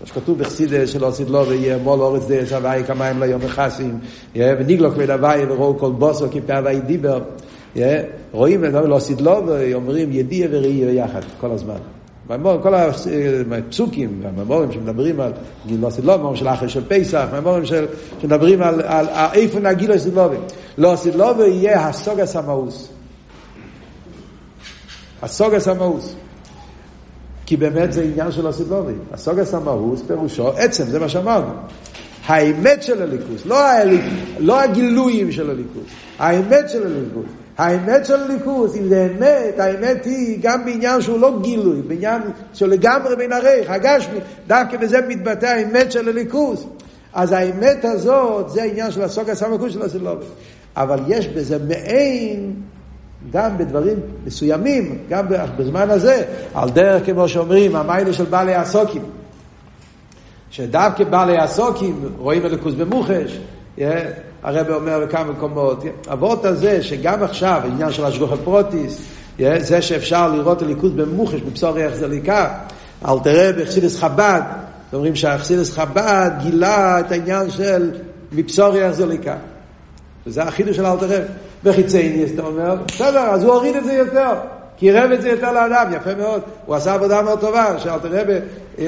מה 0.02 0.06
שכתוב 0.06 0.39
בחסידה 0.39 0.88
של 0.88 1.04
הסידלובי, 1.04 1.56
יהיה 1.56 1.78
מול 1.78 2.00
אורץ 2.00 2.28
דרס 2.28 2.54
הוואי 2.54 2.84
כמיים 2.88 3.20
ליום 3.20 3.42
מכסים, 3.46 4.00
וניגלו 4.36 4.92
כבד 4.92 5.10
הוואי 5.10 5.46
וראו 5.46 5.78
כל 5.78 5.92
בוסו 5.92 6.26
כפה 6.32 6.58
הוואי 6.58 6.80
דיבר. 6.80 7.20
רואים, 8.32 8.63
לא 8.63 9.00
סידלובי, 9.00 9.74
אומרים 9.74 10.10
ידיע 10.12 10.48
וראי 10.52 10.96
יחד, 10.96 11.22
כל 11.42 11.52
הזמן. 11.52 11.99
כל 12.38 12.74
הפסוקים, 12.76 14.22
הממורים 14.26 14.72
שמדברים 14.72 15.20
על 15.20 15.32
גילו 15.68 15.92
סדלובים, 15.92 16.36
של 16.36 16.48
אחרי 16.48 16.70
של 16.70 16.84
פסח, 16.88 17.28
הממורים 17.32 17.63
שמדברים 18.22 18.62
על, 18.62 18.82
על, 18.82 19.08
על 19.10 19.30
איפה 19.34 19.60
נגילו 19.60 20.00
סדלובים. 20.00 20.39
לא 20.78 20.96
סדלובי 20.96 21.48
יהיה 21.48 21.88
הסוגס 21.88 22.36
המאוס. 22.36 22.89
הסוגס 25.22 25.68
המאוס. 25.68 26.15
כי 27.46 27.58
באמת 27.58 27.94
זה 27.94 28.04
עניין 28.04 28.32
של 28.32 28.48
הסדלובי. 28.48 28.94
הסוגס 29.13 29.54
המאוס 29.54 30.02
פירושו 30.08 30.50
עצם, 30.50 30.84
זה 30.84 31.00
מה 31.00 31.10
שאמרנו. 31.10 31.52
האמת 32.26 32.84
של 32.84 33.02
הליכוס, 33.02 33.46
לא, 33.46 33.58
לא 34.39 34.62
הגילויים 34.62 35.32
של 35.32 35.50
הליכוס, 35.50 35.84
האמת 36.20 36.70
של 36.70 36.86
הליכוס. 36.88 37.38
האמת 37.60 38.06
של 38.06 38.15
הליכוס, 38.15 38.76
אם 38.76 38.88
זה 38.89 39.08
אמת, 39.12 39.60
האמת 39.60 40.06
היא 40.06 40.39
גם 40.41 40.65
בעניין 40.65 41.02
שהוא 41.02 41.19
לא 41.19 41.39
גילוי, 41.41 41.82
בעניין 41.82 42.22
שהוא 42.54 42.69
לגמרי 42.69 43.15
בין 43.15 43.34
הרייך, 43.34 43.69
הגשמי, 43.69 44.19
דווקא 44.48 44.78
בזה 44.78 45.00
מתבטא 45.08 45.45
האמת 45.45 45.91
של 45.91 46.10
הליכוס. 46.10 46.65
אז 47.13 47.32
האמת 47.32 47.86
הזאת, 47.86 48.50
זה 48.50 48.62
העניין 48.62 48.91
של 48.91 49.02
הסוג 49.02 49.30
הסמכות 49.30 49.72
של 49.72 49.82
הסילובי. 49.82 50.26
אבל 50.78 51.00
יש 51.08 51.28
בזה 51.28 51.58
מעין, 51.67 52.54
גם 53.32 53.58
בדברים 53.58 53.98
מסוימים, 54.26 54.98
גם 55.10 55.26
בזמן 55.58 55.89
הזה, 55.89 56.24
על 56.54 56.69
דרך 56.69 57.06
כמו 57.06 57.28
שאומרים, 57.28 57.76
המיילה 57.76 58.13
של 58.13 58.26
בעלי 58.26 58.56
הסוקים. 58.56 59.04
שדווקא 60.52 61.04
בעלי 61.04 61.38
הסוקים 61.38 62.10
רואים 62.17 62.45
הליכוס 62.45 62.74
במוחש, 62.74 63.39
הרב 64.43 64.69
אומר 64.69 64.99
בכמה 64.99 65.23
מקומות, 65.23 65.84
אבות 66.13 66.45
הזה 66.45 66.84
שגם 66.84 67.23
עכשיו, 67.23 67.62
העניין 67.63 67.91
של 67.91 68.06
השגוחת 68.06 68.39
פרוטיס, 68.43 69.02
זה 69.58 69.82
שאפשר 69.82 70.28
לראות 70.28 70.62
הליכוד 70.62 70.97
במוחש, 70.97 71.41
בבשור 71.41 71.69
ריח 71.69 71.93
זה 71.93 72.08
ליקה, 72.08 72.54
אל 73.06 73.19
תראה 73.23 73.52
בחסידס 73.54 73.99
חב"ד, 73.99 74.41
אומרים 74.93 75.15
שהחסידס 75.15 75.71
חב"ד 75.71 76.32
גילה 76.41 76.99
את 76.99 77.12
העניין 77.12 77.52
של 77.52 77.91
מבשור 78.32 78.67
ריח 78.67 78.91
זה 78.91 79.06
ליקה. 79.06 79.36
וזה 80.28 80.43
החידוש 80.43 80.75
של 80.75 80.86
אלתר 80.86 81.06
רב. 81.06 81.23
בחיצי 81.63 82.25
אתה 82.34 82.41
אומר, 82.41 82.75
בסדר, 82.88 83.19
אז 83.19 83.43
הוא 83.43 83.54
הוריד 83.54 83.75
את 83.75 83.84
זה 83.84 83.93
יותר. 83.93 84.34
קירב 84.80 85.12
את 85.12 85.22
זה 85.22 85.30
יותר 85.30 85.52
לאדם, 85.52 85.94
יפה 85.94 86.15
מאוד. 86.15 86.42
הוא 86.65 86.76
עשה 86.76 86.94
עבודה 86.94 87.22
מאוד 87.22 87.39
טובה, 87.39 87.80
שאלתר 87.80 88.22
רבי 88.22 88.34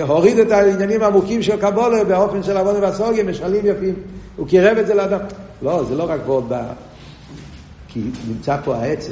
הוריד 0.01 0.39
את 0.39 0.51
העניינים 0.51 1.03
העמוקים 1.03 1.41
של 1.41 1.57
קבולה 1.57 2.03
באופן 2.03 2.43
של 2.43 2.57
עבודה 2.57 2.79
והסוגיה, 2.79 3.23
משלים 3.23 3.65
יפים. 3.65 3.93
הוא 4.35 4.47
קירב 4.47 4.77
את 4.77 4.87
זה 4.87 4.93
לאדם. 4.93 5.19
לא, 5.61 5.83
זה 5.83 5.95
לא 5.95 6.03
רק 6.09 6.19
ועוד 6.25 6.49
בא, 6.49 6.63
כי 7.87 8.01
נמצא 8.27 8.57
פה 8.63 8.75
העצם. 8.75 9.11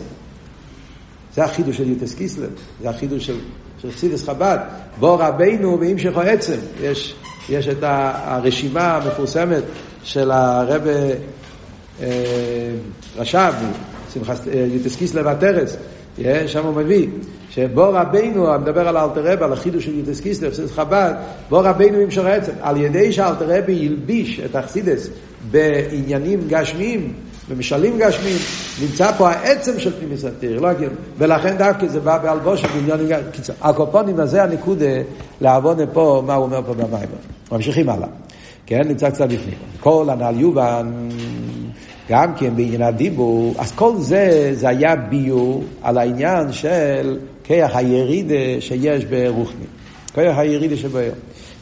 זה 1.36 1.44
החידוש 1.44 1.78
של 1.78 1.90
יוטס 1.90 2.14
קיסלב, 2.14 2.50
זה 2.82 2.90
החידוש 2.90 3.26
של, 3.26 3.38
של 3.82 3.92
חסידס 3.92 4.24
חב"ד. 4.24 4.58
בוא 5.00 5.18
רבינו 5.24 5.80
והמשכו 5.80 6.22
עצם. 6.22 6.58
יש, 6.82 7.16
יש 7.50 7.68
את 7.68 7.78
הרשימה 7.82 8.96
המפורסמת 8.96 9.64
של 10.04 10.32
הרב 10.32 10.88
אה, 12.02 12.08
רש"ב, 13.18 13.54
יוטס 14.74 14.96
קיסלב 14.96 15.26
והטרס, 15.26 15.78
שם 16.48 16.66
הוא 16.66 16.76
מביא, 16.76 17.08
שבו 17.50 17.90
רבינו, 17.94 18.60
מדבר 18.60 18.88
על 18.88 18.98
אלתר 18.98 19.34
רבי, 19.34 19.44
על 19.44 19.54
החידוש 19.54 19.86
של 19.86 20.00
יוטס 20.00 20.20
קיסלב, 20.20 20.52
חסידס 20.52 20.72
חב"ד, 20.72 21.14
בו 21.50 21.60
רבינו 21.60 21.98
המשך 21.98 22.26
העצם. 22.26 22.52
על 22.62 22.78
ידי 22.78 23.12
שאלתר 23.12 23.46
רבי 23.58 23.72
ילביש 23.72 24.40
את 24.46 24.56
החסידס 24.56 25.10
בעניינים 25.52 26.40
גשמיים, 26.48 27.14
במשלים 27.50 27.98
גשמים, 27.98 28.38
נמצא 28.82 29.12
פה 29.12 29.30
העצם 29.30 29.80
של 29.80 29.92
פנימיס 30.00 30.26
התיר, 30.26 30.60
לא 30.60 30.68
הגיוני. 30.68 30.96
ולכן 31.18 31.58
דווקא 31.58 31.88
זה 31.88 32.00
בא 32.00 32.18
באלבושה 32.18 32.68
בעניונים 32.68 33.08
גשמים. 33.08 33.32
קיצור, 33.32 33.56
הקופונים 33.62 34.20
הזה 34.20 34.44
הנקודה 34.44 34.86
לעבוד 35.42 35.82
פה, 35.94 36.24
מה 36.26 36.34
הוא 36.34 36.46
אומר 36.46 36.62
פה 36.66 36.74
במים. 36.74 37.10
ממשיכים 37.52 37.90
הלאה. 37.90 38.08
כן, 38.66 38.88
נמצא 38.88 39.10
קצת 39.10 39.32
לפני. 39.32 39.54
כל 39.80 40.06
הנ"ל 40.10 40.40
יובן, 40.40 40.92
גם 42.10 42.34
כן 42.36 42.56
בעניין 42.56 42.82
הדיבור, 42.82 43.54
אז 43.58 43.72
כל 43.72 43.92
זה, 43.98 44.52
זה 44.54 44.70
היה 44.70 44.96
ביור 44.96 45.64
על 45.82 45.98
העניין 45.98 46.52
של 46.52 47.20
כיח 47.44 47.76
הירידה 47.76 48.62
שיש 48.62 49.06
ברוחני. 49.06 49.66
כיח 50.14 50.38
הירידה 50.38 50.78
שבעיר. 50.78 51.14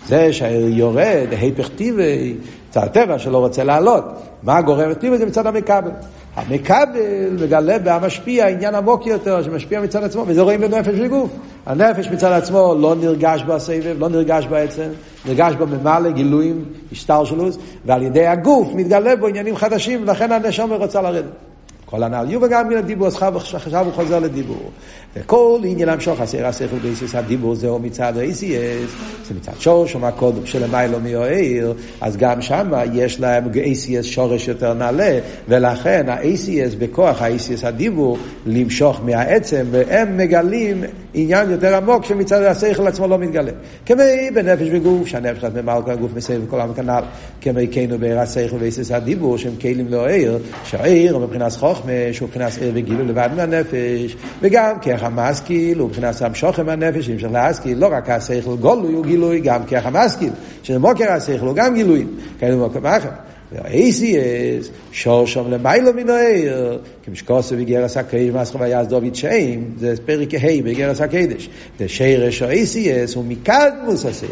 זה 0.07 0.33
שיורד, 0.33 1.27
היפך 1.31 1.69
טבעי, 1.69 2.35
זה 2.73 2.79
הטבע 2.79 3.19
שלא 3.19 3.37
רוצה 3.37 3.63
לעלות. 3.63 4.05
מה 4.43 4.61
גורם 4.61 4.91
את 4.91 4.99
טבעי? 4.99 5.17
זה 5.17 5.25
מצד 5.25 5.47
המכבל. 5.47 5.91
המכבל 6.37 7.29
מגלה 7.41 7.79
במשפיע 7.83 8.47
עניין 8.47 8.75
עמוק 8.75 9.07
יותר, 9.07 9.43
שמשפיע 9.43 9.81
מצד 9.81 10.03
עצמו, 10.03 10.23
וזה 10.27 10.41
רואים 10.41 10.61
בנפש 10.61 10.93
וגוף. 10.99 11.29
הנפש 11.65 12.07
מצד 12.07 12.31
עצמו 12.31 12.75
לא 12.79 12.95
נרגש 12.95 13.43
בסבב, 13.43 13.95
לא 13.99 14.09
נרגש 14.09 14.45
בעצם, 14.45 14.89
נרגש 15.25 15.53
בו 15.53 15.67
ממלא 15.67 16.11
גילויים, 16.11 16.65
השטלשלוס, 16.91 17.57
ועל 17.85 18.03
ידי 18.03 18.27
הגוף 18.27 18.67
מתגלה 18.75 19.15
בו 19.15 19.27
עניינים 19.27 19.55
חדשים, 19.55 20.01
ולכן 20.03 20.31
הנשמה 20.31 20.75
רוצה 20.75 21.01
לרדת. 21.01 21.46
כל 21.89 22.03
הנ"ל 22.03 22.25
יהיו 22.29 22.41
וגם 22.41 22.69
מן 22.69 22.77
הדיבור, 22.77 23.07
אז 23.07 23.15
עכשיו 23.53 23.85
הוא 23.85 23.93
חוזר 23.93 24.19
לדיבור. 24.19 24.71
וכל 25.15 25.59
עניין 25.63 25.89
המשוך 25.89 26.21
הסיר 26.21 26.47
השכל 26.47 26.77
באיסיס 26.77 27.15
הדיבור 27.15 27.55
זהו 27.55 27.79
מצד 27.79 28.17
ה-ACS, 28.17 28.89
זה 29.27 29.33
מצד 29.35 29.51
שורש, 29.59 29.95
או 29.95 29.99
מהקודם 29.99 30.45
שלמיילו 30.45 30.99
מאוהר, 30.99 31.73
אז 32.01 32.17
גם 32.17 32.41
שם 32.41 32.71
יש 32.93 33.19
להם 33.19 33.43
ACS 33.53 34.03
שורש 34.03 34.47
יותר 34.47 34.73
נעלה, 34.73 35.19
ולכן 35.47 36.09
ה-ACS 36.09 36.75
בכוח 36.79 37.21
ה-ACS 37.21 37.67
הדיבור 37.67 38.17
למשוך 38.45 39.01
מהעצם, 39.05 39.65
והם 39.71 40.17
מגלים 40.17 40.83
עניין 41.19 41.51
יותר 41.51 41.75
עמוק 41.75 42.05
שמצד 42.05 42.41
השכל 42.41 42.87
עצמו 42.87 43.07
לא 43.07 43.17
מתגלה. 43.17 43.51
כמי 43.85 44.31
בנפש 44.33 44.67
וגוף, 44.71 45.07
שהנפש 45.07 45.43
ממעל 45.43 45.81
כל 45.83 45.91
הגוף 45.91 46.11
מסביב 46.15 46.41
וכל 46.47 46.59
העם 46.59 46.73
כנ"ל, 46.73 47.03
כמי 47.41 47.67
כנו 47.71 47.97
בעיר 47.99 48.19
השכל 48.19 48.55
ואיסיס 48.59 48.91
הדיבור, 48.91 49.37
שהם 49.37 49.53
כלים 49.61 49.87
לאוהר, 49.89 50.37
שהעיר 50.63 51.17
מבחינת 51.17 51.51
חוכמה, 51.51 51.91
שהוא 52.11 52.27
מבחינת 52.27 52.57
עיר 52.61 52.71
וגילו 52.75 53.05
לבד 53.05 53.29
מהנפש, 53.35 54.15
וגם 54.41 54.79
ככה 54.79 55.05
המשכיל 55.05 55.79
הוא 55.79 55.89
מבחינת 55.89 56.21
המשוכם 56.21 56.65
מהנפש, 56.65 57.09
המשך 57.09 57.27
להשכיל, 57.31 57.77
לא 57.77 57.87
רק 57.91 58.09
השכל 58.09 58.55
גולוי 58.55 58.93
הוא 58.93 59.05
גילוי, 59.05 59.39
גם 59.39 59.63
ככה 59.63 59.87
המשכיל, 59.87 60.31
שזה 60.63 60.79
מוקר 60.79 61.11
השכל 61.11 61.45
הוא 61.45 61.55
גם 61.55 61.75
גילוי, 61.75 62.05
כאלה 62.39 62.55
מוקר 62.55 62.79
מאחר. 62.79 63.26
והאיסיאס, 63.51 64.69
שור 64.91 65.27
שם 65.27 65.51
למיילו 65.51 65.93
מן 65.93 66.09
העיר, 66.09 66.79
כמשקוסו 67.03 67.55
בגרס 67.55 67.97
הקדש, 67.97 68.29
מסחו 68.33 68.59
ויעז 68.59 68.87
דוד 68.87 69.15
שם, 69.15 69.59
זה 69.77 69.93
פרק 70.05 70.33
ה' 70.33 70.61
בגרס 70.63 71.01
הקדש. 71.01 71.49
זה 71.79 71.87
שרש 71.87 72.41
האיסיאס 72.41 73.15
הוא 73.15 73.25
מקדמוס 73.25 74.05
השכל. 74.05 74.27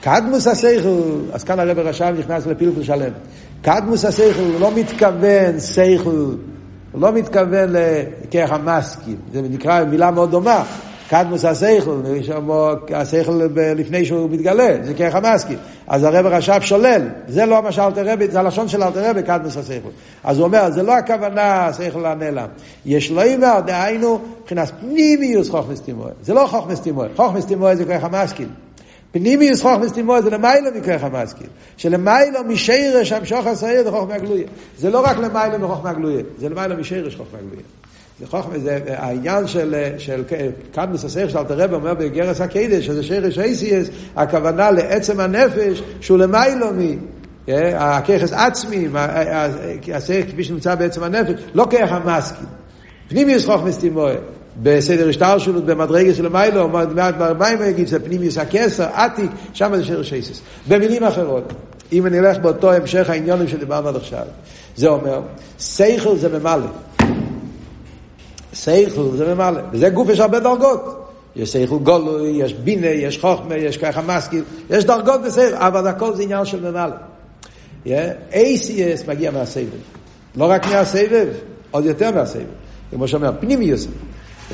קדמוס 0.00 0.46
השכל, 0.46 1.20
אז 1.32 1.44
כאן 1.44 1.58
הרב 1.58 1.78
רשם 1.78 2.14
נכנס 2.18 2.46
לפילפל 2.46 2.82
שלם. 2.82 3.12
קדמוס 3.62 4.04
השכל 4.04 4.40
הוא 4.40 4.60
לא 4.60 4.74
מתכוון 4.74 5.60
שכל 5.60 6.34
הוא 6.92 7.00
לא 7.00 7.12
מתכוון 7.12 7.68
לכרך 7.72 8.52
המשכיל, 8.52 9.16
זה 9.32 9.42
נקרא 9.42 9.84
מילה 9.84 10.10
מאוד 10.10 10.30
דומה. 10.30 10.64
קדמוס 11.08 11.44
השכל, 11.44 12.00
השכל 12.94 13.40
לפני 13.56 14.04
שהוא 14.04 14.30
מתגלה, 14.30 14.76
זה 14.82 14.94
כרך 14.94 15.14
המשכיל. 15.14 15.58
אז 15.86 16.04
הרב 16.04 16.26
רש"ב 16.26 16.60
שולל, 16.60 17.08
זה 17.28 17.46
לא 17.46 17.62
מה 17.62 17.72
שאלתר 17.72 18.12
רבי, 18.12 18.28
זה 18.28 18.40
הלשון 18.40 18.68
של 18.68 18.82
אלתר 18.82 19.10
רבי, 19.10 19.22
קדמוס 19.22 19.56
השכל. 19.56 19.88
אז 20.24 20.38
הוא 20.38 20.46
אומר, 20.46 20.70
זה 20.70 20.82
לא 20.82 20.92
הכוונה 20.92 21.66
השכל 21.66 22.06
הנעלם. 22.06 22.48
יש 22.86 23.10
לא 23.10 23.22
אימר, 23.22 23.60
דהיינו, 23.66 24.20
מבחינת 24.40 24.72
פנימיוס 24.80 25.50
חוכמס 25.50 25.80
תימוי. 25.80 26.10
זה 26.22 26.34
לא 26.34 26.46
חוכמס 26.46 26.80
תימוי, 26.80 27.08
חוכמס 27.16 27.46
תימוי 27.46 27.76
זה 27.76 27.84
כרך 27.84 28.04
המשכיל. 28.04 28.48
פנימיוס 29.14 29.62
חוכמס 29.62 29.92
תימוי 29.92 30.22
זה 30.22 30.30
למיילו 30.30 30.70
מכרך 30.74 31.04
המשכיל. 31.04 31.46
שלמיילו 31.76 32.44
משרש 32.44 33.12
המשוך 33.12 33.46
הסעיר 33.46 33.84
זה 33.84 33.90
חוכמה 33.90 34.14
הגלויה. 34.14 34.46
זה 34.78 34.90
לא 34.90 35.00
רק 35.00 35.16
למיילו 35.16 35.58
מחוכמה 35.58 35.90
הגלויה, 35.90 36.22
זה 36.38 36.48
למיילו 36.48 36.76
משרש 36.76 37.16
חוכמה 37.16 37.38
הגלויה. 37.38 37.62
זה 38.20 38.26
חוכמה, 38.26 38.58
זה 38.58 38.78
העניין 38.88 39.46
של, 39.46 39.74
של 39.98 40.22
קדמוס 40.72 41.04
הסייך 41.04 41.30
של 41.30 41.38
אלתר 41.38 41.58
רבי 41.58 41.74
אומר 41.74 41.94
בגרס 41.94 42.40
הקדש, 42.40 42.86
שזה 42.86 43.02
שרש 43.02 43.38
אייסיאס, 43.38 43.88
הכוונה 44.16 44.70
לעצם 44.70 45.20
הנפש 45.20 45.82
שהוא 46.00 46.18
למיילו 46.18 46.66
מ... 46.72 46.96
הככס 47.76 48.32
עצמי, 48.32 48.88
הסייך 49.94 50.26
כפי 50.26 50.44
שנמצא 50.44 50.74
בעצם 50.74 51.02
הנפש, 51.02 51.40
לא 51.54 51.66
כרך 51.70 51.92
המשכיל. 51.92 52.46
פנימיוס 53.08 53.46
חוכמס 53.46 53.78
תימוי. 53.78 54.12
בסדר 54.62 55.08
השטלשלות 55.08 55.64
במדרגה 55.64 56.14
של 56.14 56.28
מיילו, 56.28 56.68
במים 57.18 57.58
יגיד 57.62 57.88
שזה 57.88 58.00
פנימיוס 58.00 58.38
הכסר, 58.38 58.86
עתיק, 58.92 59.30
שם 59.52 59.72
זה 59.76 59.84
שרש 59.84 60.12
אייסיס. 60.12 60.40
במילים 60.68 61.04
אחרות, 61.04 61.52
אם 61.92 62.06
אני 62.06 62.18
אלך 62.18 62.38
באותו 62.38 62.72
המשך 62.72 63.10
העניונים 63.10 63.48
שדיברנו 63.48 63.88
עד 63.88 63.96
עכשיו, 63.96 64.22
זה 64.76 64.88
אומר, 64.88 65.20
סייכל 65.58 66.16
זה 66.16 66.38
ממלא. 66.38 66.66
סייכל 68.54 69.16
זה 69.16 69.34
ממלא. 69.34 69.60
וזה 69.72 69.88
גוף 69.88 70.08
יש 70.08 70.20
הרבה 70.20 70.40
דרגות. 70.40 71.00
יש 71.36 71.52
סייכל 71.52 71.76
גולוי, 71.76 72.28
יש 72.28 72.54
בינה, 72.54 72.86
יש 72.86 73.18
חוכמה, 73.18 73.56
יש 73.56 73.76
ככה 73.76 74.02
משכיל, 74.06 74.42
יש 74.70 74.84
דרגות 74.84 75.22
בסייכל, 75.22 75.56
אבל 75.56 75.86
הכל 75.86 76.14
זה 76.16 76.22
עניין 76.22 76.44
של 76.44 76.70
ממלא. 76.70 76.94
ACS 78.32 79.08
מגיע 79.08 79.30
מהסבב. 79.30 79.64
לא 80.36 80.44
רק 80.44 80.66
מהסבב, 80.66 81.26
עוד 81.70 81.84
יותר 81.84 82.10
מהסבב. 82.10 82.44
כמו 82.90 83.08
שאומר, 83.08 83.32
פנימיוס. 83.40 83.86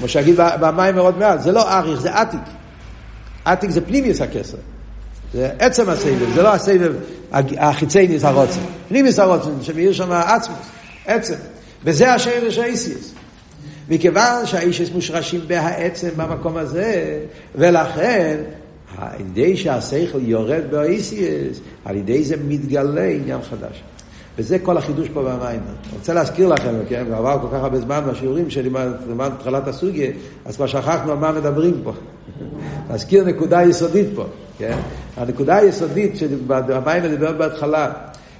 כמו 0.00 0.08
שאגיד 0.08 0.36
במים 0.60 0.94
מאוד 0.94 1.18
מעט, 1.18 1.40
זה 1.40 1.52
לא 1.52 1.72
אריך, 1.72 2.00
זה 2.00 2.14
עתיק. 2.14 2.40
עתיק 3.44 3.70
זה 3.70 3.80
פנימיוס 3.80 4.20
הכסר. 4.20 4.56
זה 5.32 5.50
עצם 5.58 5.88
הסבב, 5.88 6.34
זה 6.34 6.42
לא 6.42 6.54
הסבב 6.54 6.92
החיצי 7.58 8.08
ניס 8.08 8.24
הרוצן. 8.24 8.60
פנימיוס 8.88 9.18
הרוצן, 9.18 9.50
שמאיר 9.62 9.92
שם 9.92 10.12
עצמוס, 10.12 10.58
עצם. 11.06 11.34
וזה 11.84 12.14
השרש 12.14 12.58
האיסיס. 12.58 13.12
מכיוון 13.88 14.46
שהאיסיס 14.46 14.90
מושרשים 14.90 15.40
בהעצם 15.46 16.08
במקום 16.16 16.56
הזה, 16.56 17.18
ולכן 17.54 18.36
על 18.98 19.20
ידי 19.20 19.56
שהשכל 19.56 20.20
יורד 20.22 20.62
באיסיס, 20.70 21.60
על 21.84 21.96
ידי 21.96 22.24
זה 22.24 22.36
מתגלה 22.48 23.04
עניין 23.04 23.42
חדש. 23.50 23.82
וזה 24.40 24.58
כל 24.58 24.76
החידוש 24.76 25.08
פה 25.08 25.22
במים. 25.22 25.60
רוצה 25.92 26.14
להזכיר 26.14 26.48
לכם, 26.48 26.74
כן, 26.88 27.04
ועבר 27.10 27.38
כל 27.42 27.46
כך 27.46 27.62
הרבה 27.62 27.80
זמן 27.80 28.04
מהשיעורים 28.06 28.50
שלימדנו 28.50 29.24
התחלת 29.24 29.68
הסוגיה, 29.68 30.10
אז 30.44 30.56
כבר 30.56 30.66
שכחנו 30.66 31.12
על 31.12 31.18
מה 31.18 31.32
מדברים 31.32 31.80
פה. 31.84 31.92
להזכיר 32.90 33.24
נקודה 33.24 33.62
יסודית 33.62 34.06
פה, 34.14 34.24
כן? 34.58 34.78
הנקודה 35.16 35.56
היסודית 35.56 36.16
שהמים 36.16 37.02
מדבר 37.02 37.32
בהתחלה, 37.32 37.92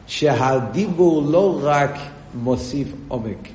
שהדיבור 0.07 1.23
לא 1.23 1.61
רק 1.63 1.95
מוסיף 2.35 2.89
עומק, 3.09 3.49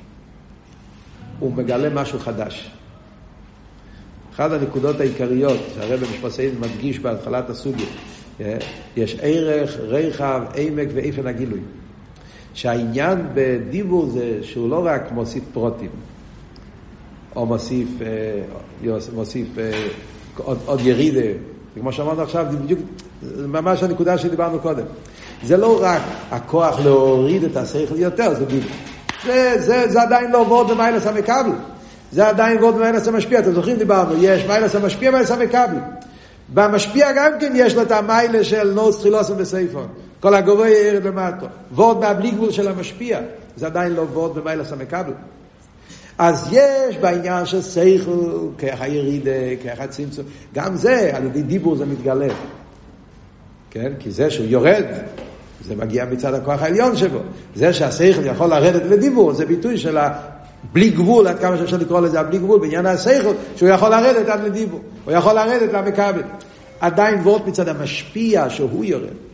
הוא 1.38 1.52
מגלה 1.52 1.90
משהו 1.90 2.18
חדש. 2.18 2.70
אחת 4.34 4.52
הנקודות 4.52 5.00
העיקריות 5.00 5.60
שהרב 5.74 6.00
משפסיין 6.02 6.54
מדגיש 6.60 6.98
בהתחלת 6.98 7.50
הסוגיה, 7.50 7.86
כן? 8.38 8.58
יש 8.96 9.16
ערך, 9.20 9.76
רחב, 9.80 10.42
עמק 10.56 10.88
ואיפן 10.94 11.26
הגילוי. 11.26 11.60
שהעניין 12.56 13.26
בדיבור 13.34 14.06
זה 14.06 14.38
שהוא 14.42 14.70
לא 14.70 14.86
רק 14.86 15.12
מוסיף 15.12 15.44
פרוטים, 15.52 15.90
או 17.36 17.46
מוסיף, 17.46 17.88
אה, 18.02 18.96
מוסיף 19.14 19.46
אה, 19.58 19.88
עוד, 20.36 20.58
עוד 20.66 20.80
ירידה, 20.80 21.38
כמו 21.74 21.92
שאמרנו 21.92 22.22
עכשיו, 22.22 22.46
זה 22.50 22.56
בדיוק, 22.56 22.80
ממש 23.48 23.82
הנקודה 23.82 24.18
שדיברנו 24.18 24.58
קודם. 24.58 24.84
זה 25.44 25.56
לא 25.56 25.78
רק 25.82 26.02
הכוח 26.30 26.80
להוריד 26.80 27.44
את 27.44 27.56
השכל 27.56 27.98
יותר, 27.98 28.34
זה 28.34 28.44
דיבור. 28.44 28.70
זה, 29.26 29.54
זה, 29.58 29.88
זה 29.88 30.02
עדיין 30.02 30.30
לא 30.30 30.38
וורד 30.38 30.70
במיילס 30.70 31.06
המקבל. 31.06 31.50
זה 32.12 32.28
עדיין 32.28 32.58
וורד 32.58 32.74
במיילס 32.74 33.08
המשפיע. 33.08 33.38
אתם 33.38 33.52
זוכרים 33.52 33.76
דיברנו, 33.76 34.14
יש 34.18 34.46
מיילס 34.46 34.74
המשפיע, 34.74 35.10
מיילס 35.10 35.30
המקבל. 35.30 35.78
במשפיע 36.54 37.12
גם 37.16 37.32
כן 37.40 37.52
יש 37.56 37.74
לו 37.74 37.82
את 37.82 37.90
המיילה 37.90 38.44
של 38.44 38.72
נוס 38.72 38.98
תחילוסם 38.98 39.36
בסייפון. 39.36 39.86
כל 40.26 40.34
הגבוה 40.34 40.68
ירד 40.68 41.04
למטו. 41.04 41.46
וורד 41.74 41.98
מהבלי 42.00 42.30
גבול 42.30 42.50
של 42.50 42.68
המשפיע. 42.68 43.18
זה 43.56 43.66
עדיין 43.66 43.92
לא 43.92 44.00
וורד 44.00 44.38
במיילס 44.38 44.72
המקבל. 44.72 45.12
אז 46.18 46.48
יש 46.52 46.96
בעניין 46.96 47.46
של 47.46 47.60
סייכל, 47.60 48.38
ככה 48.58 48.84
הירידה, 48.84 49.30
ככה 49.64 49.84
הצמצום, 49.84 50.24
גם 50.54 50.76
זה, 50.76 51.10
על 51.14 51.24
ידי 51.24 51.42
דיבור 51.42 51.76
זה 51.76 51.86
מתגלה. 51.86 52.26
כן? 53.70 53.92
כי 53.98 54.10
זה 54.10 54.30
שהוא 54.30 54.46
יורד, 54.46 54.84
זה 55.64 55.76
מגיע 55.76 56.04
מצד 56.04 56.34
הכוח 56.34 56.62
העליון 56.62 56.96
שבו. 56.96 57.18
זה 57.54 57.72
שהסייכל 57.72 58.26
יכול 58.26 58.46
לרדת 58.46 58.82
לדיבור, 58.90 59.32
זה 59.32 59.46
ביטוי 59.46 59.78
של 59.78 59.98
בלי 60.72 60.90
גבול, 60.90 61.26
עד 61.26 61.38
כמה 61.38 61.56
שאפשר 61.56 61.76
לקרוא 61.76 62.00
לזה 62.00 62.22
בלי 62.22 62.38
גבול, 62.38 62.60
בעניין 62.60 62.86
הסייכל, 62.86 63.32
שהוא 63.56 63.68
יכול 63.68 63.88
לרדת 63.88 64.28
עד 64.28 64.44
לדיבור, 64.44 64.80
הוא 65.04 65.12
יכול 65.12 65.32
לרדת 65.32 65.72
למכבל. 65.72 66.22
עדיין 66.80 67.18
וורט 67.18 67.46
מצד 67.46 67.68
המשפיע 67.68 68.50
שהוא 68.50 68.84
יורד. 68.84 69.25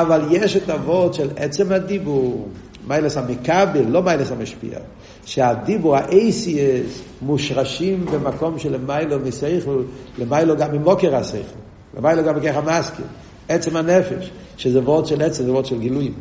אבל 0.00 0.24
יש 0.30 0.56
את 0.56 0.70
הוורד 0.70 1.14
של 1.14 1.28
עצם 1.36 1.72
הדיבור, 1.72 2.48
מיילס 2.86 3.16
המכבל, 3.16 3.86
לא 3.88 4.02
מיילס 4.02 4.30
המשפיע. 4.32 4.78
שהדיבור, 5.24 5.96
ה-ACS, 5.96 7.02
מושרשים 7.22 8.06
במקום 8.06 8.58
של 8.58 8.72
למיילו 8.74 9.20
מסייכל, 9.20 9.82
למיילו 10.18 10.56
גם 10.56 10.72
ממוקר 10.72 11.16
הסייכל, 11.16 11.58
למיילו 11.96 12.24
גם 12.24 12.34
בכך 12.34 12.56
המסכים, 12.56 13.04
עצם 13.48 13.76
הנפש, 13.76 14.30
שזה 14.56 14.80
וורד 14.80 15.06
של 15.06 15.22
עצם, 15.22 15.44
זה 15.44 15.52
וורד 15.52 15.66
של 15.66 15.78
גילויים. 15.78 16.14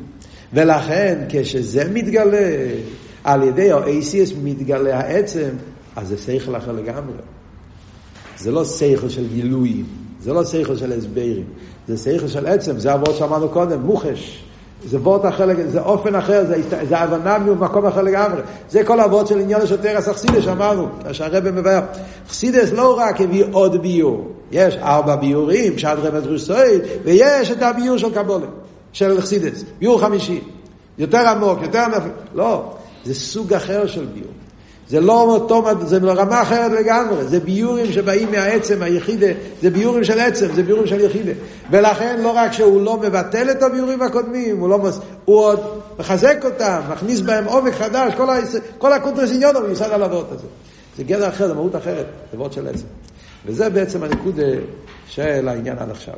ולכן, 0.53 1.25
כשזה 1.29 1.89
מתגלה, 1.93 2.47
על 3.23 3.43
ידי 3.43 3.71
ה-ACS 3.71 4.33
מתגלה 4.43 4.99
העצם, 4.99 5.49
אז 5.95 6.07
זה 6.07 6.17
שכל 6.17 6.55
אחר 6.55 6.71
לגמרי. 6.71 7.13
זה 8.37 8.51
לא 8.51 8.65
שכל 8.65 9.09
של 9.09 9.27
גילויים, 9.27 9.85
זה 10.23 10.33
לא 10.33 10.45
שכל 10.45 10.75
של 10.75 10.91
הסברים, 10.91 11.43
זה 11.87 11.97
שכל 11.97 12.27
של 12.27 12.47
עצם, 12.47 12.79
זה 12.79 12.93
הוורד 12.93 13.15
שאמרנו 13.15 13.49
קודם, 13.49 13.81
מוחש. 13.81 14.43
זה 14.85 14.97
וורט 14.97 15.25
אחר, 15.25 15.47
זה 15.67 15.81
אופן 15.81 16.15
אחר, 16.15 16.45
זה, 16.45 16.55
זה 16.89 16.97
הבנה 16.97 17.37
ממקום 17.39 17.85
אחר 17.85 18.01
לגמרי. 18.01 18.41
זה 18.69 18.83
כל 18.83 18.99
הוורד 18.99 19.27
של 19.27 19.39
עניין 19.39 19.61
השוטר 19.61 19.99
אסכסידס 19.99 20.43
שאמרנו, 20.43 20.87
שהרבא 21.11 21.51
מבאר. 21.51 21.81
חסידס 22.29 22.71
לא 22.71 22.99
רק 22.99 23.21
הביא 23.21 23.43
עוד 23.51 23.81
ביור, 23.81 24.31
יש 24.51 24.75
ארבע 24.75 25.15
ביורים, 25.15 25.75
פשט 25.75 25.97
רמז 26.03 26.27
רוסוי, 26.27 26.79
ויש 27.03 27.51
את 27.51 27.61
הביור 27.61 27.97
של 27.97 28.13
קבולה, 28.13 28.47
של 28.93 29.21
חסידס, 29.21 29.63
ביור 29.79 30.01
חמישי. 30.01 30.41
יותר 30.97 31.27
עמוק, 31.27 31.59
יותר 31.61 31.83
לא, 32.35 32.73
זה 33.05 33.15
סוג 33.15 33.53
אחר 33.53 33.87
של 33.87 34.05
ביור. 34.05 34.42
זה 34.93 34.99
לא 34.99 35.21
אותו, 35.21 35.63
זה 35.85 35.97
רמה 35.97 36.41
אחרת 36.41 36.71
לגמרי, 36.71 37.25
זה 37.25 37.39
ביורים 37.39 37.91
שבאים 37.91 38.31
מהעצם, 38.31 38.81
היחידה, 38.81 39.27
זה 39.61 39.69
ביאורים 39.69 40.03
של 40.03 40.19
עצם, 40.19 40.53
זה 40.55 40.63
ביאורים 40.63 40.87
של 40.87 40.99
יחידה. 40.99 41.31
ולכן 41.71 42.21
לא 42.21 42.31
רק 42.35 42.53
שהוא 42.53 42.81
לא 42.81 42.97
מבטל 42.97 43.51
את 43.51 43.63
הביאורים 43.63 44.01
הקודמים, 44.01 44.59
הוא, 44.59 44.69
לא 44.69 44.79
מס... 44.79 44.99
הוא 45.25 45.39
עוד 45.39 45.59
מחזק 45.99 46.45
אותם, 46.45 46.81
מכניס 46.89 47.21
בהם 47.21 47.45
עומק 47.45 47.73
חדש, 47.73 48.13
כל, 48.17 48.29
ה... 48.29 48.37
כל 48.77 48.93
הקונטרס 48.93 49.31
עניון 49.31 49.55
הוא 49.55 49.63
מיוסד 49.63 49.91
על 49.91 50.03
הוורט 50.03 50.31
הזה. 50.31 50.47
זה 50.97 51.03
גדר 51.03 51.29
אחר, 51.29 51.47
זה 51.47 51.53
מהות 51.53 51.75
אחרת, 51.75 52.05
זה 52.31 52.37
וורט 52.37 52.53
של 52.53 52.67
עצם. 52.67 52.85
וזה 53.45 53.69
בעצם 53.69 54.03
הנקודה 54.03 54.47
של 55.07 55.47
העניין 55.47 55.77
עד 55.79 55.89
עכשיו. 55.89 56.15